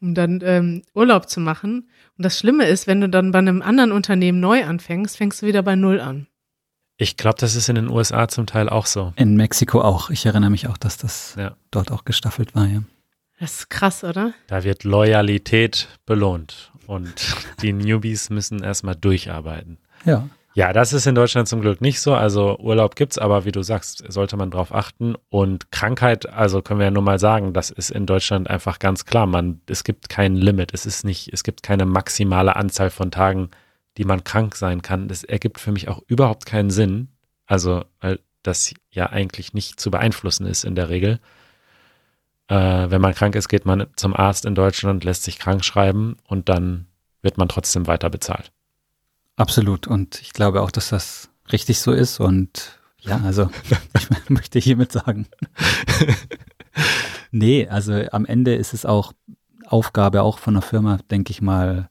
um 0.00 0.14
dann 0.14 0.40
ähm, 0.44 0.82
Urlaub 0.94 1.28
zu 1.28 1.40
machen. 1.40 1.88
Und 2.16 2.24
das 2.24 2.38
Schlimme 2.38 2.66
ist, 2.66 2.86
wenn 2.86 3.00
du 3.00 3.08
dann 3.08 3.32
bei 3.32 3.38
einem 3.38 3.60
anderen 3.60 3.92
Unternehmen 3.92 4.40
neu 4.40 4.64
anfängst, 4.64 5.16
fängst 5.16 5.42
du 5.42 5.46
wieder 5.46 5.62
bei 5.62 5.74
Null 5.74 6.00
an. 6.00 6.28
Ich 6.96 7.16
glaube, 7.16 7.38
das 7.40 7.56
ist 7.56 7.68
in 7.68 7.74
den 7.74 7.88
USA 7.88 8.28
zum 8.28 8.46
Teil 8.46 8.68
auch 8.68 8.86
so. 8.86 9.12
In 9.16 9.34
Mexiko 9.34 9.80
auch. 9.80 10.10
Ich 10.10 10.24
erinnere 10.24 10.50
mich 10.50 10.68
auch, 10.68 10.78
dass 10.78 10.98
das 10.98 11.34
ja. 11.36 11.56
dort 11.72 11.90
auch 11.90 12.04
gestaffelt 12.04 12.54
war, 12.54 12.66
ja. 12.66 12.82
Das 13.42 13.54
ist 13.54 13.70
krass, 13.70 14.04
oder? 14.04 14.34
Da 14.46 14.62
wird 14.62 14.84
Loyalität 14.84 15.88
belohnt 16.06 16.70
und 16.86 17.12
die 17.60 17.72
Newbies 17.72 18.30
müssen 18.30 18.62
erstmal 18.62 18.94
durcharbeiten. 18.94 19.78
Ja. 20.04 20.28
Ja, 20.54 20.72
das 20.72 20.92
ist 20.92 21.08
in 21.08 21.16
Deutschland 21.16 21.48
zum 21.48 21.60
Glück 21.60 21.80
nicht 21.80 22.00
so. 22.00 22.14
Also 22.14 22.56
Urlaub 22.60 22.94
gibt's, 22.94 23.18
aber 23.18 23.44
wie 23.44 23.50
du 23.50 23.62
sagst, 23.62 24.04
sollte 24.06 24.36
man 24.36 24.52
drauf 24.52 24.72
achten. 24.72 25.16
Und 25.28 25.72
Krankheit, 25.72 26.28
also 26.28 26.62
können 26.62 26.78
wir 26.78 26.84
ja 26.84 26.90
nur 26.92 27.02
mal 27.02 27.18
sagen, 27.18 27.52
das 27.52 27.70
ist 27.70 27.90
in 27.90 28.06
Deutschland 28.06 28.48
einfach 28.48 28.78
ganz 28.78 29.06
klar. 29.06 29.26
Man, 29.26 29.60
es 29.66 29.82
gibt 29.82 30.08
kein 30.08 30.36
Limit. 30.36 30.72
Es 30.72 30.86
ist 30.86 31.04
nicht, 31.04 31.32
es 31.32 31.42
gibt 31.42 31.64
keine 31.64 31.84
maximale 31.84 32.54
Anzahl 32.54 32.90
von 32.90 33.10
Tagen, 33.10 33.50
die 33.96 34.04
man 34.04 34.22
krank 34.22 34.54
sein 34.54 34.82
kann. 34.82 35.08
Das 35.08 35.24
ergibt 35.24 35.58
für 35.58 35.72
mich 35.72 35.88
auch 35.88 36.00
überhaupt 36.06 36.46
keinen 36.46 36.70
Sinn. 36.70 37.08
Also, 37.46 37.82
weil 38.00 38.20
das 38.44 38.72
ja 38.92 39.06
eigentlich 39.06 39.52
nicht 39.52 39.80
zu 39.80 39.90
beeinflussen 39.90 40.46
ist 40.46 40.62
in 40.62 40.76
der 40.76 40.90
Regel. 40.90 41.18
Äh, 42.52 42.90
wenn 42.90 43.00
man 43.00 43.14
krank 43.14 43.34
ist, 43.34 43.48
geht 43.48 43.64
man 43.64 43.86
zum 43.96 44.14
Arzt 44.14 44.44
in 44.44 44.54
Deutschland, 44.54 45.04
lässt 45.04 45.22
sich 45.22 45.38
krank 45.38 45.64
schreiben 45.64 46.18
und 46.28 46.50
dann 46.50 46.86
wird 47.22 47.38
man 47.38 47.48
trotzdem 47.48 47.86
weiter 47.86 48.10
bezahlt. 48.10 48.52
Absolut. 49.36 49.86
Und 49.86 50.20
ich 50.20 50.34
glaube 50.34 50.60
auch, 50.60 50.70
dass 50.70 50.90
das 50.90 51.30
richtig 51.50 51.80
so 51.80 51.92
ist. 51.92 52.20
Und 52.20 52.78
ja, 52.98 53.22
also 53.24 53.48
ich 53.94 54.28
möchte 54.28 54.58
hiermit 54.58 54.92
sagen. 54.92 55.28
nee, 57.30 57.66
also 57.68 57.94
am 58.12 58.26
Ende 58.26 58.54
ist 58.54 58.74
es 58.74 58.84
auch 58.84 59.14
Aufgabe 59.66 60.20
auch 60.20 60.36
von 60.36 60.52
der 60.52 60.62
Firma, 60.62 60.98
denke 61.10 61.30
ich 61.30 61.40
mal, 61.40 61.88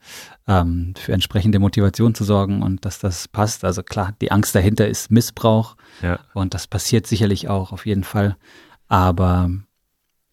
ähm, 0.48 0.94
für 0.96 1.14
entsprechende 1.14 1.58
Motivation 1.58 2.14
zu 2.14 2.24
sorgen 2.24 2.62
und 2.62 2.86
dass 2.86 3.00
das 3.00 3.28
passt. 3.28 3.66
Also 3.66 3.82
klar, 3.82 4.14
die 4.22 4.32
Angst 4.32 4.54
dahinter 4.54 4.88
ist 4.88 5.10
Missbrauch 5.10 5.76
ja. 6.04 6.20
und 6.36 6.54
das 6.54 6.68
passiert 6.68 7.08
sicherlich 7.08 7.50
auch 7.50 7.72
auf 7.72 7.88
jeden 7.88 8.04
Fall. 8.04 8.38
Aber 8.88 9.50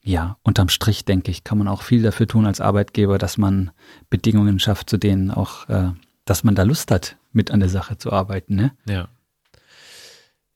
ja, 0.09 0.39
unterm 0.43 0.71
Strich, 0.71 1.05
denke 1.05 1.31
ich, 1.31 1.45
kann 1.45 1.59
man 1.59 1.69
auch 1.69 1.83
viel 1.83 2.03
dafür 2.03 2.27
tun 2.27 2.47
als 2.47 2.63
Arbeitgeber, 2.63 3.19
dass 3.19 3.37
man 3.37 3.71
Bedingungen 4.09 4.59
schafft, 4.59 4.89
zu 4.89 4.97
denen 4.97 5.31
auch 5.31 5.69
äh, 5.69 5.91
dass 6.25 6.45
man 6.45 6.55
da 6.55 6.63
Lust 6.63 6.91
hat, 6.91 7.17
mit 7.33 7.51
an 7.51 7.61
der 7.61 7.69
Sache 7.69 7.99
zu 7.99 8.13
arbeiten. 8.13 8.55
Ne? 8.55 8.73
Ja. 8.87 9.09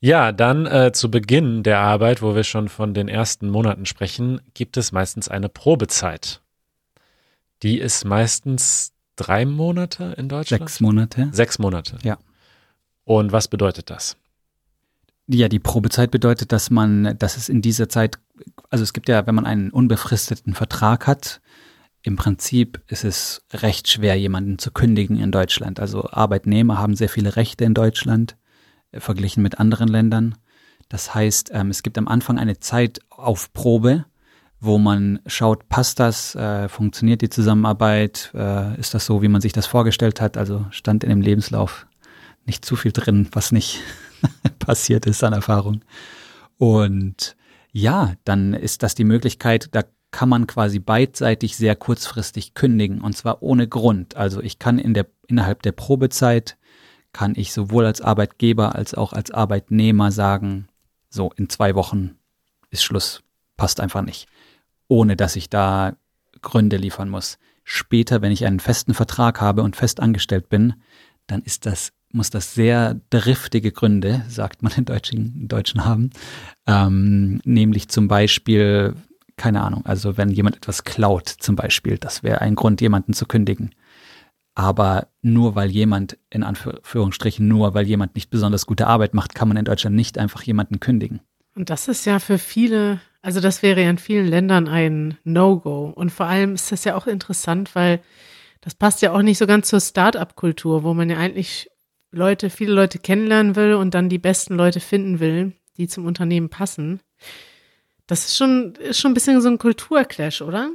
Ja, 0.00 0.32
dann 0.32 0.66
äh, 0.66 0.92
zu 0.92 1.10
Beginn 1.10 1.62
der 1.62 1.78
Arbeit, 1.78 2.22
wo 2.22 2.34
wir 2.34 2.44
schon 2.44 2.68
von 2.68 2.92
den 2.92 3.08
ersten 3.08 3.48
Monaten 3.48 3.86
sprechen, 3.86 4.40
gibt 4.54 4.76
es 4.76 4.90
meistens 4.90 5.28
eine 5.28 5.48
Probezeit. 5.48 6.40
Die 7.62 7.78
ist 7.78 8.04
meistens 8.04 8.92
drei 9.16 9.44
Monate 9.44 10.14
in 10.16 10.28
Deutschland. 10.28 10.62
Sechs 10.62 10.80
Monate. 10.80 11.28
Sechs 11.30 11.58
Monate. 11.58 11.98
Ja. 12.02 12.18
Und 13.04 13.32
was 13.32 13.48
bedeutet 13.48 13.90
das? 13.90 14.16
Ja, 15.28 15.48
die 15.48 15.60
Probezeit 15.60 16.10
bedeutet, 16.10 16.52
dass 16.52 16.70
man, 16.70 17.16
dass 17.18 17.36
es 17.36 17.48
in 17.48 17.62
dieser 17.62 17.88
Zeit, 17.88 18.18
also 18.70 18.82
es 18.82 18.92
gibt 18.92 19.08
ja, 19.08 19.26
wenn 19.26 19.34
man 19.34 19.46
einen 19.46 19.70
unbefristeten 19.70 20.54
Vertrag 20.54 21.06
hat, 21.06 21.40
im 22.02 22.16
Prinzip 22.16 22.82
ist 22.88 23.04
es 23.04 23.44
recht 23.52 23.88
schwer, 23.88 24.18
jemanden 24.18 24.58
zu 24.58 24.72
kündigen 24.72 25.18
in 25.18 25.30
Deutschland. 25.30 25.78
Also 25.78 26.10
Arbeitnehmer 26.10 26.78
haben 26.78 26.96
sehr 26.96 27.08
viele 27.08 27.36
Rechte 27.36 27.64
in 27.64 27.74
Deutschland, 27.74 28.36
äh, 28.90 28.98
verglichen 28.98 29.42
mit 29.42 29.60
anderen 29.60 29.88
Ländern. 29.88 30.34
Das 30.88 31.14
heißt, 31.14 31.50
ähm, 31.52 31.70
es 31.70 31.84
gibt 31.84 31.96
am 31.98 32.08
Anfang 32.08 32.38
eine 32.38 32.58
Zeit 32.58 33.00
auf 33.08 33.52
Probe, 33.52 34.04
wo 34.58 34.78
man 34.78 35.20
schaut, 35.26 35.68
passt 35.68 36.00
das, 36.00 36.34
äh, 36.34 36.68
funktioniert 36.68 37.22
die 37.22 37.30
Zusammenarbeit, 37.30 38.32
äh, 38.34 38.78
ist 38.78 38.94
das 38.94 39.06
so, 39.06 39.22
wie 39.22 39.28
man 39.28 39.40
sich 39.40 39.52
das 39.52 39.66
vorgestellt 39.66 40.20
hat. 40.20 40.36
Also 40.36 40.66
stand 40.70 41.04
in 41.04 41.10
dem 41.10 41.20
Lebenslauf 41.20 41.86
nicht 42.46 42.64
zu 42.64 42.74
viel 42.74 42.92
drin, 42.92 43.28
was 43.32 43.52
nicht 43.52 43.80
passiert 44.58 45.06
ist 45.06 45.24
an 45.24 45.32
Erfahrung. 45.32 45.84
Und 46.58 47.36
ja, 47.72 48.14
dann 48.24 48.54
ist 48.54 48.82
das 48.82 48.94
die 48.94 49.04
Möglichkeit, 49.04 49.68
da 49.72 49.82
kann 50.10 50.28
man 50.28 50.46
quasi 50.46 50.78
beidseitig 50.78 51.56
sehr 51.56 51.74
kurzfristig 51.74 52.54
kündigen 52.54 53.00
und 53.00 53.16
zwar 53.16 53.42
ohne 53.42 53.66
Grund. 53.66 54.16
Also 54.16 54.40
ich 54.42 54.58
kann 54.58 54.78
in 54.78 54.94
der, 54.94 55.06
innerhalb 55.26 55.62
der 55.62 55.72
Probezeit 55.72 56.58
kann 57.12 57.32
ich 57.34 57.52
sowohl 57.52 57.86
als 57.86 58.00
Arbeitgeber 58.00 58.74
als 58.74 58.94
auch 58.94 59.12
als 59.12 59.30
Arbeitnehmer 59.30 60.12
sagen, 60.12 60.68
so 61.08 61.32
in 61.36 61.48
zwei 61.48 61.74
Wochen 61.74 62.16
ist 62.70 62.84
Schluss, 62.84 63.22
passt 63.56 63.80
einfach 63.80 64.02
nicht, 64.02 64.28
ohne 64.88 65.16
dass 65.16 65.36
ich 65.36 65.48
da 65.48 65.96
Gründe 66.42 66.76
liefern 66.76 67.08
muss. 67.08 67.38
Später, 67.64 68.22
wenn 68.22 68.32
ich 68.32 68.44
einen 68.44 68.60
festen 68.60 68.94
Vertrag 68.94 69.40
habe 69.40 69.62
und 69.62 69.76
fest 69.76 70.00
angestellt 70.00 70.48
bin, 70.48 70.74
dann 71.26 71.42
ist 71.42 71.64
das 71.66 71.92
muss 72.12 72.30
das 72.30 72.54
sehr 72.54 73.00
driftige 73.10 73.72
Gründe, 73.72 74.24
sagt 74.28 74.62
man 74.62 74.72
in 74.76 74.84
Deutschen, 74.84 75.48
Deutschen 75.48 75.84
haben, 75.84 76.10
ähm, 76.66 77.40
nämlich 77.44 77.88
zum 77.88 78.08
Beispiel 78.08 78.94
keine 79.36 79.62
Ahnung, 79.62 79.84
also 79.86 80.16
wenn 80.16 80.30
jemand 80.30 80.56
etwas 80.56 80.84
klaut 80.84 81.28
zum 81.28 81.56
Beispiel, 81.56 81.98
das 81.98 82.22
wäre 82.22 82.40
ein 82.40 82.54
Grund, 82.54 82.80
jemanden 82.80 83.12
zu 83.12 83.26
kündigen. 83.26 83.74
Aber 84.54 85.08
nur 85.22 85.54
weil 85.54 85.70
jemand, 85.70 86.18
in 86.30 86.42
Anführungsstrichen, 86.42 87.48
nur 87.48 87.74
weil 87.74 87.86
jemand 87.86 88.14
nicht 88.14 88.30
besonders 88.30 88.66
gute 88.66 88.86
Arbeit 88.86 89.14
macht, 89.14 89.34
kann 89.34 89.48
man 89.48 89.56
in 89.56 89.64
Deutschland 89.64 89.96
nicht 89.96 90.18
einfach 90.18 90.42
jemanden 90.42 90.78
kündigen. 90.78 91.20
Und 91.54 91.70
das 91.70 91.88
ist 91.88 92.04
ja 92.04 92.18
für 92.18 92.38
viele, 92.38 93.00
also 93.22 93.40
das 93.40 93.62
wäre 93.62 93.82
ja 93.82 93.90
in 93.90 93.98
vielen 93.98 94.28
Ländern 94.28 94.68
ein 94.68 95.16
No-Go. 95.24 95.86
Und 95.94 96.10
vor 96.10 96.26
allem 96.26 96.54
ist 96.54 96.70
das 96.70 96.84
ja 96.84 96.94
auch 96.94 97.06
interessant, 97.06 97.74
weil 97.74 98.00
das 98.60 98.74
passt 98.74 99.02
ja 99.02 99.12
auch 99.12 99.22
nicht 99.22 99.38
so 99.38 99.46
ganz 99.46 99.68
zur 99.68 99.80
Start-up-Kultur, 99.80 100.84
wo 100.84 100.94
man 100.94 101.10
ja 101.10 101.16
eigentlich 101.16 101.71
Leute, 102.12 102.50
viele 102.50 102.72
Leute 102.72 102.98
kennenlernen 102.98 103.56
will 103.56 103.74
und 103.74 103.94
dann 103.94 104.08
die 104.08 104.18
besten 104.18 104.54
Leute 104.54 104.80
finden 104.80 105.18
will, 105.18 105.52
die 105.78 105.88
zum 105.88 106.06
Unternehmen 106.06 106.50
passen. 106.50 107.00
Das 108.06 108.26
ist 108.26 108.36
schon, 108.36 108.74
ist 108.74 109.00
schon 109.00 109.12
ein 109.12 109.14
bisschen 109.14 109.40
so 109.40 109.48
ein 109.48 109.58
Kulturclash, 109.58 110.42
oder? 110.42 110.70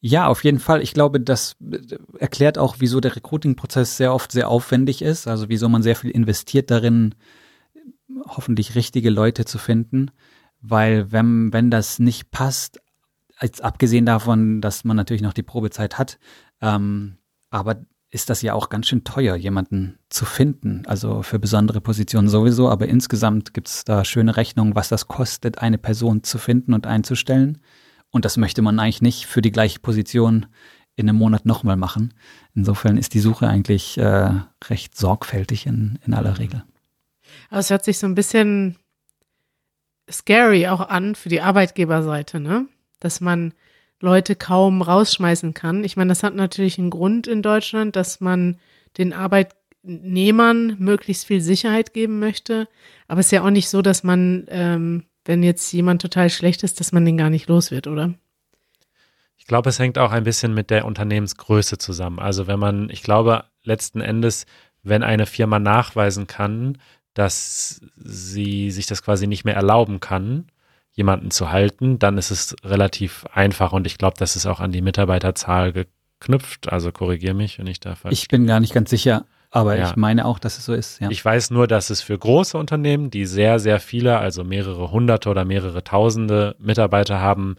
Ja, 0.00 0.26
auf 0.26 0.44
jeden 0.44 0.58
Fall. 0.58 0.82
Ich 0.82 0.94
glaube, 0.94 1.20
das 1.20 1.56
erklärt 2.18 2.58
auch, 2.58 2.76
wieso 2.78 3.00
der 3.00 3.14
Recruiting-Prozess 3.14 3.96
sehr 3.96 4.14
oft 4.14 4.32
sehr 4.32 4.48
aufwendig 4.48 5.02
ist. 5.02 5.28
Also 5.28 5.48
wieso 5.48 5.68
man 5.68 5.82
sehr 5.82 5.94
viel 5.94 6.10
investiert 6.10 6.70
darin, 6.70 7.14
hoffentlich 8.26 8.74
richtige 8.74 9.10
Leute 9.10 9.44
zu 9.44 9.58
finden. 9.58 10.10
Weil 10.62 11.12
wenn, 11.12 11.52
wenn 11.52 11.70
das 11.70 11.98
nicht 11.98 12.30
passt, 12.30 12.80
als 13.36 13.60
abgesehen 13.60 14.06
davon, 14.06 14.60
dass 14.60 14.84
man 14.84 14.96
natürlich 14.96 15.22
noch 15.22 15.32
die 15.32 15.42
Probezeit 15.42 15.98
hat, 15.98 16.18
ähm, 16.60 17.16
aber 17.50 17.84
ist 18.10 18.28
das 18.28 18.42
ja 18.42 18.54
auch 18.54 18.68
ganz 18.68 18.88
schön 18.88 19.04
teuer, 19.04 19.36
jemanden 19.36 19.98
zu 20.08 20.24
finden. 20.24 20.82
Also 20.86 21.22
für 21.22 21.38
besondere 21.38 21.80
Positionen 21.80 22.28
sowieso, 22.28 22.68
aber 22.68 22.88
insgesamt 22.88 23.54
gibt 23.54 23.68
es 23.68 23.84
da 23.84 24.04
schöne 24.04 24.36
Rechnungen, 24.36 24.74
was 24.74 24.88
das 24.88 25.06
kostet, 25.06 25.58
eine 25.58 25.78
Person 25.78 26.24
zu 26.24 26.38
finden 26.38 26.74
und 26.74 26.86
einzustellen. 26.86 27.58
Und 28.10 28.24
das 28.24 28.36
möchte 28.36 28.62
man 28.62 28.78
eigentlich 28.80 29.02
nicht 29.02 29.26
für 29.26 29.42
die 29.42 29.52
gleiche 29.52 29.78
Position 29.78 30.46
in 30.96 31.08
einem 31.08 31.18
Monat 31.18 31.46
nochmal 31.46 31.76
machen. 31.76 32.12
Insofern 32.54 32.96
ist 32.96 33.14
die 33.14 33.20
Suche 33.20 33.48
eigentlich 33.48 33.96
äh, 33.96 34.32
recht 34.68 34.96
sorgfältig 34.96 35.66
in, 35.66 36.00
in 36.04 36.12
aller 36.12 36.38
Regel. 36.38 36.64
Aber 37.48 37.60
es 37.60 37.70
hört 37.70 37.84
sich 37.84 37.98
so 37.98 38.06
ein 38.08 38.16
bisschen 38.16 38.76
scary 40.10 40.66
auch 40.66 40.80
an 40.80 41.14
für 41.14 41.28
die 41.28 41.40
Arbeitgeberseite, 41.40 42.40
ne? 42.40 42.66
Dass 42.98 43.20
man 43.20 43.54
Leute 44.00 44.34
kaum 44.34 44.82
rausschmeißen 44.82 45.54
kann. 45.54 45.84
Ich 45.84 45.96
meine, 45.96 46.08
das 46.08 46.22
hat 46.22 46.34
natürlich 46.34 46.78
einen 46.78 46.90
Grund 46.90 47.26
in 47.26 47.42
Deutschland, 47.42 47.96
dass 47.96 48.20
man 48.20 48.58
den 48.98 49.12
Arbeitnehmern 49.12 50.76
möglichst 50.78 51.26
viel 51.26 51.40
Sicherheit 51.40 51.92
geben 51.92 52.18
möchte. 52.18 52.66
Aber 53.08 53.20
es 53.20 53.26
ist 53.26 53.32
ja 53.32 53.42
auch 53.44 53.50
nicht 53.50 53.68
so, 53.68 53.82
dass 53.82 54.02
man, 54.02 54.46
ähm, 54.48 55.04
wenn 55.24 55.42
jetzt 55.42 55.70
jemand 55.72 56.02
total 56.02 56.30
schlecht 56.30 56.62
ist, 56.62 56.80
dass 56.80 56.92
man 56.92 57.04
den 57.04 57.18
gar 57.18 57.30
nicht 57.30 57.48
los 57.48 57.70
wird, 57.70 57.86
oder? 57.86 58.14
Ich 59.36 59.46
glaube, 59.46 59.68
es 59.68 59.78
hängt 59.78 59.98
auch 59.98 60.12
ein 60.12 60.24
bisschen 60.24 60.54
mit 60.54 60.70
der 60.70 60.86
Unternehmensgröße 60.86 61.76
zusammen. 61.78 62.18
Also 62.18 62.46
wenn 62.46 62.58
man, 62.58 62.88
ich 62.88 63.02
glaube, 63.02 63.44
letzten 63.62 64.00
Endes, 64.00 64.46
wenn 64.82 65.02
eine 65.02 65.26
Firma 65.26 65.58
nachweisen 65.58 66.26
kann, 66.26 66.78
dass 67.14 67.80
sie 67.96 68.70
sich 68.70 68.86
das 68.86 69.02
quasi 69.02 69.26
nicht 69.26 69.44
mehr 69.44 69.56
erlauben 69.56 70.00
kann, 70.00 70.46
jemanden 71.00 71.30
zu 71.30 71.50
halten, 71.50 71.98
dann 71.98 72.18
ist 72.18 72.30
es 72.30 72.54
relativ 72.62 73.24
einfach 73.32 73.72
und 73.72 73.86
ich 73.86 73.96
glaube, 73.96 74.16
das 74.18 74.36
ist 74.36 74.44
auch 74.44 74.60
an 74.60 74.70
die 74.70 74.82
Mitarbeiterzahl 74.82 75.72
geknüpft. 75.72 76.70
Also 76.70 76.92
korrigier 76.92 77.32
mich, 77.32 77.58
wenn 77.58 77.66
ich 77.66 77.80
da 77.80 77.94
falsch. 77.94 78.12
Ich 78.12 78.28
bin 78.28 78.46
gar 78.46 78.60
nicht 78.60 78.74
ganz 78.74 78.90
sicher, 78.90 79.24
aber 79.50 79.78
ja. 79.78 79.88
ich 79.88 79.96
meine 79.96 80.26
auch, 80.26 80.38
dass 80.38 80.58
es 80.58 80.66
so 80.66 80.74
ist. 80.74 81.00
Ja. 81.00 81.08
Ich 81.08 81.24
weiß 81.24 81.52
nur, 81.52 81.66
dass 81.66 81.88
es 81.88 82.02
für 82.02 82.18
große 82.18 82.58
Unternehmen, 82.58 83.10
die 83.10 83.24
sehr, 83.24 83.58
sehr 83.58 83.80
viele, 83.80 84.18
also 84.18 84.44
mehrere 84.44 84.90
hunderte 84.90 85.30
oder 85.30 85.46
mehrere 85.46 85.82
tausende 85.82 86.54
Mitarbeiter 86.58 87.18
haben, 87.18 87.56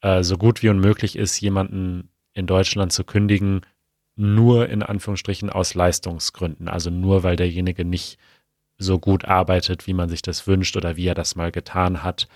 äh, 0.00 0.24
so 0.24 0.36
gut 0.36 0.64
wie 0.64 0.68
unmöglich 0.68 1.14
ist, 1.14 1.40
jemanden 1.40 2.08
in 2.34 2.48
Deutschland 2.48 2.92
zu 2.92 3.04
kündigen, 3.04 3.60
nur 4.16 4.68
in 4.68 4.82
Anführungsstrichen 4.82 5.50
aus 5.50 5.74
Leistungsgründen. 5.74 6.66
Also 6.66 6.90
nur, 6.90 7.22
weil 7.22 7.36
derjenige 7.36 7.84
nicht 7.84 8.18
so 8.78 8.98
gut 8.98 9.24
arbeitet, 9.24 9.86
wie 9.86 9.94
man 9.94 10.08
sich 10.08 10.22
das 10.22 10.46
wünscht 10.48 10.76
oder 10.76 10.96
wie 10.96 11.06
er 11.06 11.14
das 11.14 11.36
mal 11.36 11.52
getan 11.52 12.02
hat. 12.02 12.26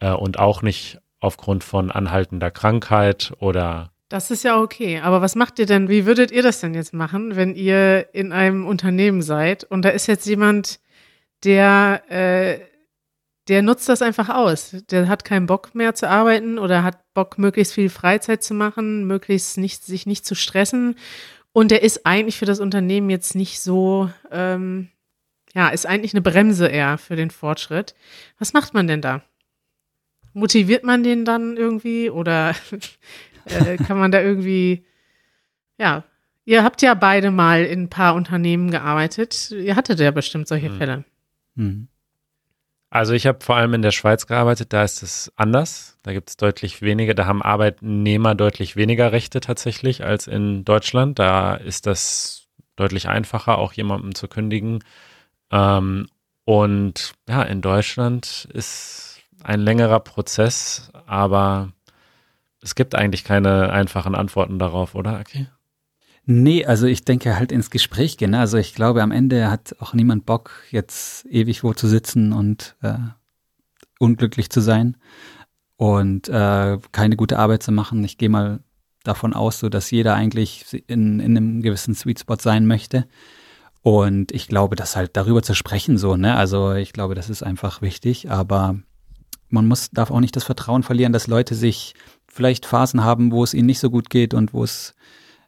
Äh, 0.00 0.12
und 0.12 0.38
auch 0.38 0.62
nicht 0.62 0.98
aufgrund 1.20 1.64
von 1.64 1.90
anhaltender 1.90 2.50
Krankheit 2.50 3.32
oder 3.38 3.90
das 4.10 4.30
ist 4.30 4.44
ja 4.44 4.60
okay. 4.60 5.00
Aber 5.00 5.22
was 5.22 5.34
macht 5.34 5.58
ihr 5.58 5.66
denn? 5.66 5.88
Wie 5.88 6.06
würdet 6.06 6.30
ihr 6.30 6.42
das 6.42 6.60
denn 6.60 6.74
jetzt 6.74 6.92
machen, 6.92 7.34
wenn 7.36 7.54
ihr 7.54 8.14
in 8.14 8.32
einem 8.32 8.66
Unternehmen 8.66 9.22
seid 9.22 9.64
und 9.64 9.82
da 9.82 9.88
ist 9.88 10.06
jetzt 10.06 10.26
jemand, 10.26 10.78
der, 11.42 12.02
äh, 12.08 12.60
der 13.48 13.62
nutzt 13.62 13.88
das 13.88 14.02
einfach 14.02 14.28
aus. 14.28 14.76
Der 14.90 15.08
hat 15.08 15.24
keinen 15.24 15.46
Bock 15.46 15.74
mehr 15.74 15.94
zu 15.94 16.08
arbeiten 16.08 16.58
oder 16.58 16.82
hat 16.82 17.12
Bock, 17.14 17.38
möglichst 17.38 17.74
viel 17.74 17.90
Freizeit 17.90 18.42
zu 18.42 18.54
machen, 18.54 19.04
möglichst 19.06 19.58
nicht, 19.58 19.84
sich 19.84 20.06
nicht 20.06 20.24
zu 20.24 20.34
stressen. 20.34 20.96
Und 21.52 21.70
der 21.70 21.82
ist 21.82 22.06
eigentlich 22.06 22.38
für 22.38 22.46
das 22.46 22.60
Unternehmen 22.60 23.10
jetzt 23.10 23.34
nicht 23.34 23.60
so, 23.60 24.10
ähm, 24.30 24.90
ja, 25.54 25.68
ist 25.68 25.86
eigentlich 25.86 26.14
eine 26.14 26.22
Bremse 26.22 26.66
eher 26.66 26.98
für 26.98 27.16
den 27.16 27.30
Fortschritt. 27.30 27.94
Was 28.38 28.52
macht 28.52 28.74
man 28.74 28.86
denn 28.86 29.00
da? 29.00 29.22
Motiviert 30.34 30.84
man 30.84 31.02
den 31.02 31.24
dann 31.24 31.56
irgendwie 31.56 32.10
oder 32.10 32.54
äh, 33.46 33.76
kann 33.76 33.98
man 33.98 34.10
da 34.12 34.20
irgendwie, 34.20 34.84
ja, 35.78 36.04
ihr 36.44 36.62
habt 36.62 36.82
ja 36.82 36.94
beide 36.94 37.30
mal 37.30 37.64
in 37.64 37.84
ein 37.84 37.90
paar 37.90 38.14
Unternehmen 38.14 38.70
gearbeitet. 38.70 39.50
Ihr 39.52 39.76
hattet 39.76 40.00
ja 40.00 40.10
bestimmt 40.10 40.48
solche 40.48 40.70
mhm. 40.70 40.76
Fälle. 40.76 41.04
Mhm. 41.54 41.88
Also 42.90 43.12
ich 43.12 43.26
habe 43.26 43.44
vor 43.44 43.56
allem 43.56 43.74
in 43.74 43.82
der 43.82 43.90
Schweiz 43.90 44.28
gearbeitet, 44.28 44.72
da 44.72 44.84
ist 44.84 45.02
es 45.02 45.32
anders. 45.34 45.98
Da 46.04 46.12
gibt 46.12 46.30
es 46.30 46.36
deutlich 46.36 46.80
weniger, 46.80 47.14
da 47.14 47.26
haben 47.26 47.42
Arbeitnehmer 47.42 48.36
deutlich 48.36 48.76
weniger 48.76 49.10
Rechte 49.10 49.40
tatsächlich 49.40 50.04
als 50.04 50.28
in 50.28 50.64
Deutschland. 50.64 51.18
Da 51.18 51.56
ist 51.56 51.86
das 51.86 52.46
deutlich 52.76 53.08
einfacher, 53.08 53.58
auch 53.58 53.72
jemandem 53.72 54.14
zu 54.14 54.28
kündigen. 54.28 54.84
Ähm, 55.50 56.06
und 56.44 57.14
ja, 57.28 57.42
in 57.42 57.62
Deutschland 57.62 58.48
ist 58.52 59.13
ein 59.44 59.60
längerer 59.60 60.00
Prozess, 60.00 60.90
aber 61.06 61.72
es 62.62 62.74
gibt 62.74 62.94
eigentlich 62.94 63.24
keine 63.24 63.70
einfachen 63.70 64.14
Antworten 64.14 64.58
darauf, 64.58 64.94
oder, 64.94 65.18
Aki? 65.18 65.46
Nee, 66.26 66.64
also 66.64 66.86
ich 66.86 67.04
denke 67.04 67.36
halt 67.36 67.52
ins 67.52 67.70
Gespräch 67.70 68.16
gehen. 68.16 68.30
Ne? 68.30 68.40
Also 68.40 68.56
ich 68.56 68.74
glaube, 68.74 69.02
am 69.02 69.10
Ende 69.10 69.50
hat 69.50 69.76
auch 69.80 69.92
niemand 69.92 70.24
Bock, 70.24 70.52
jetzt 70.70 71.26
ewig 71.26 71.62
wo 71.62 71.74
zu 71.74 71.86
sitzen 71.86 72.32
und 72.32 72.76
äh, 72.80 72.96
unglücklich 73.98 74.48
zu 74.48 74.60
sein 74.60 74.96
und 75.76 76.28
äh, 76.30 76.78
keine 76.92 77.16
gute 77.16 77.38
Arbeit 77.38 77.62
zu 77.62 77.72
machen. 77.72 78.02
Ich 78.04 78.16
gehe 78.16 78.30
mal 78.30 78.60
davon 79.02 79.34
aus, 79.34 79.58
so 79.58 79.68
dass 79.68 79.90
jeder 79.90 80.14
eigentlich 80.14 80.82
in, 80.86 81.20
in 81.20 81.36
einem 81.36 81.60
gewissen 81.60 81.94
Sweet 81.94 82.20
Spot 82.20 82.36
sein 82.40 82.66
möchte. 82.66 83.06
Und 83.82 84.32
ich 84.32 84.48
glaube, 84.48 84.76
das 84.76 84.96
halt 84.96 85.18
darüber 85.18 85.42
zu 85.42 85.54
sprechen, 85.54 85.98
so, 85.98 86.16
ne? 86.16 86.36
Also 86.36 86.72
ich 86.72 86.94
glaube, 86.94 87.14
das 87.14 87.28
ist 87.28 87.42
einfach 87.42 87.82
wichtig, 87.82 88.30
aber 88.30 88.78
man 89.48 89.66
muss, 89.66 89.90
darf 89.90 90.10
auch 90.10 90.20
nicht 90.20 90.36
das 90.36 90.44
Vertrauen 90.44 90.82
verlieren, 90.82 91.12
dass 91.12 91.26
Leute 91.26 91.54
sich 91.54 91.94
vielleicht 92.26 92.66
Phasen 92.66 93.04
haben, 93.04 93.32
wo 93.32 93.44
es 93.44 93.54
ihnen 93.54 93.66
nicht 93.66 93.78
so 93.78 93.90
gut 93.90 94.10
geht 94.10 94.34
und 94.34 94.52
wo 94.52 94.64
es 94.64 94.94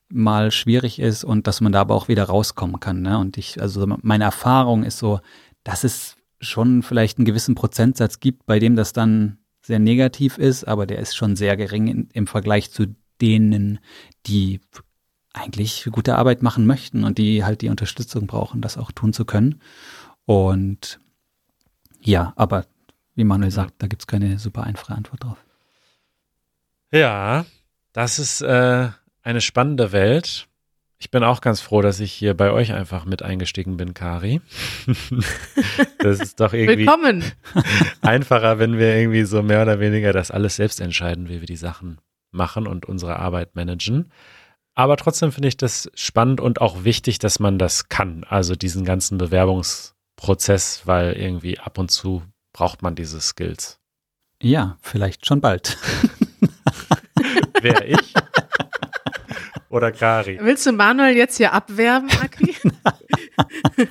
mal 0.09 0.51
schwierig 0.51 1.01
ist 1.01 1.25
und 1.25 1.47
dass 1.47 1.61
man 1.61 1.73
da 1.73 1.81
aber 1.81 1.95
auch 1.95 2.09
wieder 2.09 2.25
rauskommen 2.25 2.79
kann. 2.79 3.03
Ne? 3.03 3.19
Und 3.19 3.37
ich, 3.39 3.61
also 3.61 3.87
meine 4.03 4.25
Erfahrung 4.25 4.85
ist 4.85 4.99
so, 4.99 5.21
dass 5.65 5.83
es 5.83 6.17
schon 6.41 6.83
vielleicht 6.83 7.19
einen 7.19 7.25
gewissen 7.25 7.55
Prozentsatz 7.55 8.21
gibt, 8.21 8.47
bei 8.47 8.59
dem 8.59 8.77
das 8.77 8.93
dann 8.93 9.39
sehr 9.63 9.79
negativ 9.81 10.39
ist, 10.39 10.65
aber 10.65 10.87
der 10.87 11.01
ist 11.01 11.17
schon 11.17 11.35
sehr 11.35 11.57
gering 11.57 11.89
in, 11.89 12.09
im 12.13 12.27
Vergleich 12.29 12.71
zu 12.71 12.95
denen, 13.21 13.81
die 14.27 14.61
eigentlich 15.33 15.89
gute 15.91 16.17
Arbeit 16.17 16.43
machen 16.43 16.67
möchten 16.67 17.05
und 17.05 17.19
die 17.19 17.45
halt 17.45 17.63
die 17.63 17.69
Unterstützung 17.69 18.27
brauchen, 18.27 18.61
das 18.61 18.79
auch 18.79 18.93
tun 18.93 19.13
zu 19.13 19.25
können. 19.25 19.61
Und 20.25 21.01
ja, 22.01 22.33
aber 22.37 22.67
wie 23.17 23.25
Manuel 23.25 23.51
sagt, 23.51 23.75
da 23.79 23.89
gibt 23.89 24.03
es 24.03 24.07
keine 24.07 24.39
super 24.39 24.65
einfache 24.65 24.95
Antwort 24.95 25.25
drauf. 25.25 25.45
Ja, 26.93 27.45
das 27.93 28.19
ist 28.19 28.43
äh, 28.43 28.89
eine 29.23 29.41
spannende 29.41 29.91
Welt. 29.91 30.47
Ich 30.99 31.11
bin 31.11 31.25
auch 31.25 31.41
ganz 31.41 31.61
froh, 31.61 31.83
dass 31.83 32.01
ich 32.01 32.13
hier 32.13 32.35
bei 32.35 32.51
euch 32.51 32.73
einfach 32.73 33.05
mit 33.05 33.23
eingestiegen 33.23 33.77
bin, 33.77 33.93
Kari. 33.93 34.41
das 35.99 36.21
ist 36.21 36.41
doch 36.41 36.53
irgendwie 36.53 36.87
Willkommen. 36.87 37.25
einfacher, 38.03 38.59
wenn 38.59 38.79
wir 38.79 38.97
irgendwie 38.97 39.25
so 39.25 39.43
mehr 39.43 39.63
oder 39.63 39.81
weniger 39.81 40.13
das 40.13 40.31
alles 40.31 40.57
selbst 40.57 40.81
entscheiden, 40.81 41.29
wie 41.29 41.41
wir 41.41 41.47
die 41.47 41.57
Sachen 41.57 41.99
machen 42.31 42.67
und 42.67 42.87
unsere 42.87 43.19
Arbeit 43.19 43.57
managen. 43.57 44.11
Aber 44.75 44.97
trotzdem 44.97 45.33
finde 45.33 45.49
ich 45.49 45.57
das 45.57 45.91
spannend 45.95 46.41
und 46.41 46.61
auch 46.61 46.85
wichtig, 46.85 47.19
dass 47.19 47.41
man 47.41 47.59
das 47.59 47.89
kann. 47.89 48.25
Also 48.25 48.55
diesen 48.55 48.85
ganzen 48.85 49.17
Bewerbungsprozess, 49.17 50.83
weil 50.85 51.15
irgendwie 51.15 51.59
ab 51.59 51.79
und 51.79 51.91
zu 51.91 52.23
braucht 52.57 52.81
man 52.81 52.95
diese 52.95 53.21
Skills. 53.21 53.79
Ja, 54.41 54.79
vielleicht 54.81 55.27
schon 55.27 55.43
bald. 55.43 55.77
Wer 57.61 57.87
ich? 57.87 58.15
Oder 59.69 59.93
Kari? 59.93 60.39
Willst 60.41 60.65
du 60.65 60.73
Manuel 60.73 61.15
jetzt 61.15 61.37
hier 61.37 61.53
abwerben, 61.53 62.09
Aki? 62.19 62.57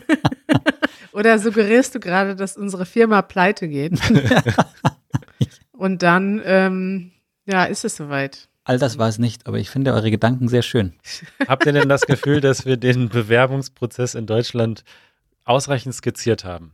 Oder 1.12 1.38
suggerierst 1.38 1.94
du 1.94 2.00
gerade, 2.00 2.36
dass 2.36 2.58
unsere 2.58 2.88
Firma 2.88 3.22
pleite 3.22 3.68
geht? 3.68 4.00
Und 5.72 6.02
dann, 6.02 6.42
ähm, 6.44 7.12
ja, 7.46 7.66
ist 7.66 7.86
es 7.86 7.96
soweit. 7.96 8.50
All 8.64 8.80
das 8.80 8.98
war 8.98 9.10
es 9.10 9.20
nicht, 9.20 9.46
aber 9.46 9.60
ich 9.60 9.70
finde 9.70 9.94
eure 9.94 10.10
Gedanken 10.10 10.48
sehr 10.48 10.64
schön. 10.64 10.94
Habt 11.48 11.68
ihr 11.68 11.74
denn 11.74 11.88
das 11.88 12.08
Gefühl, 12.08 12.42
dass 12.42 12.66
wir 12.66 12.78
den 12.78 13.10
Bewerbungsprozess 13.10 14.16
in 14.16 14.26
Deutschland 14.26 14.84
ausreichend 15.44 15.94
skizziert 15.94 16.46
haben? 16.46 16.72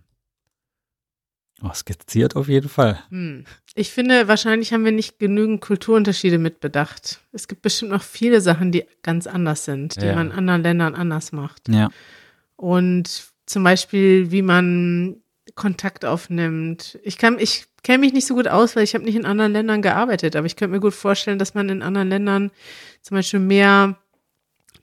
Oh, 1.63 1.73
skizziert 1.73 2.35
auf 2.35 2.47
jeden 2.47 2.69
Fall. 2.69 2.99
Hm. 3.09 3.45
Ich 3.75 3.91
finde, 3.91 4.27
wahrscheinlich 4.27 4.73
haben 4.73 4.83
wir 4.83 4.91
nicht 4.91 5.19
genügend 5.19 5.61
Kulturunterschiede 5.61 6.37
mitbedacht. 6.37 7.21
Es 7.31 7.47
gibt 7.47 7.61
bestimmt 7.61 7.91
noch 7.91 8.03
viele 8.03 8.41
Sachen, 8.41 8.71
die 8.71 8.85
ganz 9.03 9.27
anders 9.27 9.65
sind, 9.65 10.01
die 10.01 10.07
ja. 10.07 10.15
man 10.15 10.31
in 10.31 10.37
anderen 10.37 10.63
Ländern 10.63 10.95
anders 10.95 11.31
macht. 11.31 11.69
Ja. 11.69 11.89
Und 12.55 13.31
zum 13.45 13.63
Beispiel, 13.63 14.31
wie 14.31 14.41
man 14.41 15.21
Kontakt 15.55 16.05
aufnimmt. 16.05 16.99
Ich 17.03 17.17
kann, 17.17 17.37
ich 17.39 17.65
kenne 17.83 17.99
mich 17.99 18.13
nicht 18.13 18.27
so 18.27 18.35
gut 18.35 18.47
aus, 18.47 18.75
weil 18.75 18.83
ich 18.83 18.93
habe 18.93 19.03
nicht 19.03 19.15
in 19.15 19.25
anderen 19.25 19.51
Ländern 19.51 19.81
gearbeitet, 19.81 20.35
aber 20.35 20.45
ich 20.45 20.55
könnte 20.55 20.73
mir 20.73 20.79
gut 20.79 20.93
vorstellen, 20.93 21.39
dass 21.39 21.53
man 21.53 21.69
in 21.69 21.81
anderen 21.81 22.09
Ländern 22.09 22.51
zum 23.01 23.15
Beispiel 23.15 23.39
mehr 23.39 23.97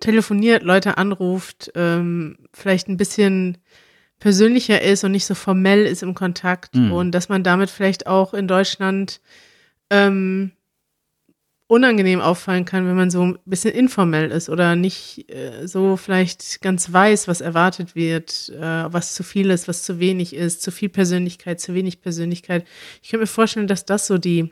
telefoniert, 0.00 0.62
Leute 0.62 0.98
anruft, 0.98 1.72
ähm, 1.74 2.38
vielleicht 2.52 2.88
ein 2.88 2.96
bisschen 2.96 3.58
persönlicher 4.18 4.82
ist 4.82 5.04
und 5.04 5.12
nicht 5.12 5.26
so 5.26 5.34
formell 5.34 5.86
ist 5.86 6.02
im 6.02 6.14
Kontakt 6.14 6.74
mhm. 6.74 6.92
und 6.92 7.12
dass 7.12 7.28
man 7.28 7.42
damit 7.44 7.70
vielleicht 7.70 8.06
auch 8.06 8.34
in 8.34 8.48
Deutschland 8.48 9.20
ähm, 9.90 10.52
unangenehm 11.68 12.20
auffallen 12.20 12.64
kann, 12.64 12.86
wenn 12.86 12.96
man 12.96 13.10
so 13.10 13.22
ein 13.22 13.38
bisschen 13.44 13.74
informell 13.74 14.30
ist 14.30 14.48
oder 14.48 14.74
nicht 14.74 15.30
äh, 15.30 15.66
so 15.68 15.96
vielleicht 15.98 16.62
ganz 16.62 16.90
weiß, 16.92 17.28
was 17.28 17.42
erwartet 17.42 17.94
wird, 17.94 18.50
äh, 18.58 18.92
was 18.92 19.14
zu 19.14 19.22
viel 19.22 19.50
ist, 19.50 19.68
was 19.68 19.82
zu 19.82 20.00
wenig 20.00 20.34
ist, 20.34 20.62
zu 20.62 20.72
viel 20.72 20.88
Persönlichkeit, 20.88 21.60
zu 21.60 21.74
wenig 21.74 22.00
Persönlichkeit. 22.00 22.66
Ich 23.02 23.10
könnte 23.10 23.22
mir 23.22 23.26
vorstellen, 23.26 23.66
dass 23.66 23.84
das 23.84 24.06
so 24.06 24.16
die 24.16 24.50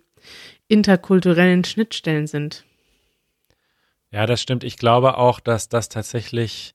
interkulturellen 0.68 1.64
Schnittstellen 1.64 2.26
sind. 2.26 2.64
Ja, 4.10 4.26
das 4.26 4.42
stimmt. 4.42 4.62
Ich 4.62 4.76
glaube 4.76 5.16
auch, 5.16 5.40
dass 5.40 5.70
das 5.70 5.88
tatsächlich 5.88 6.74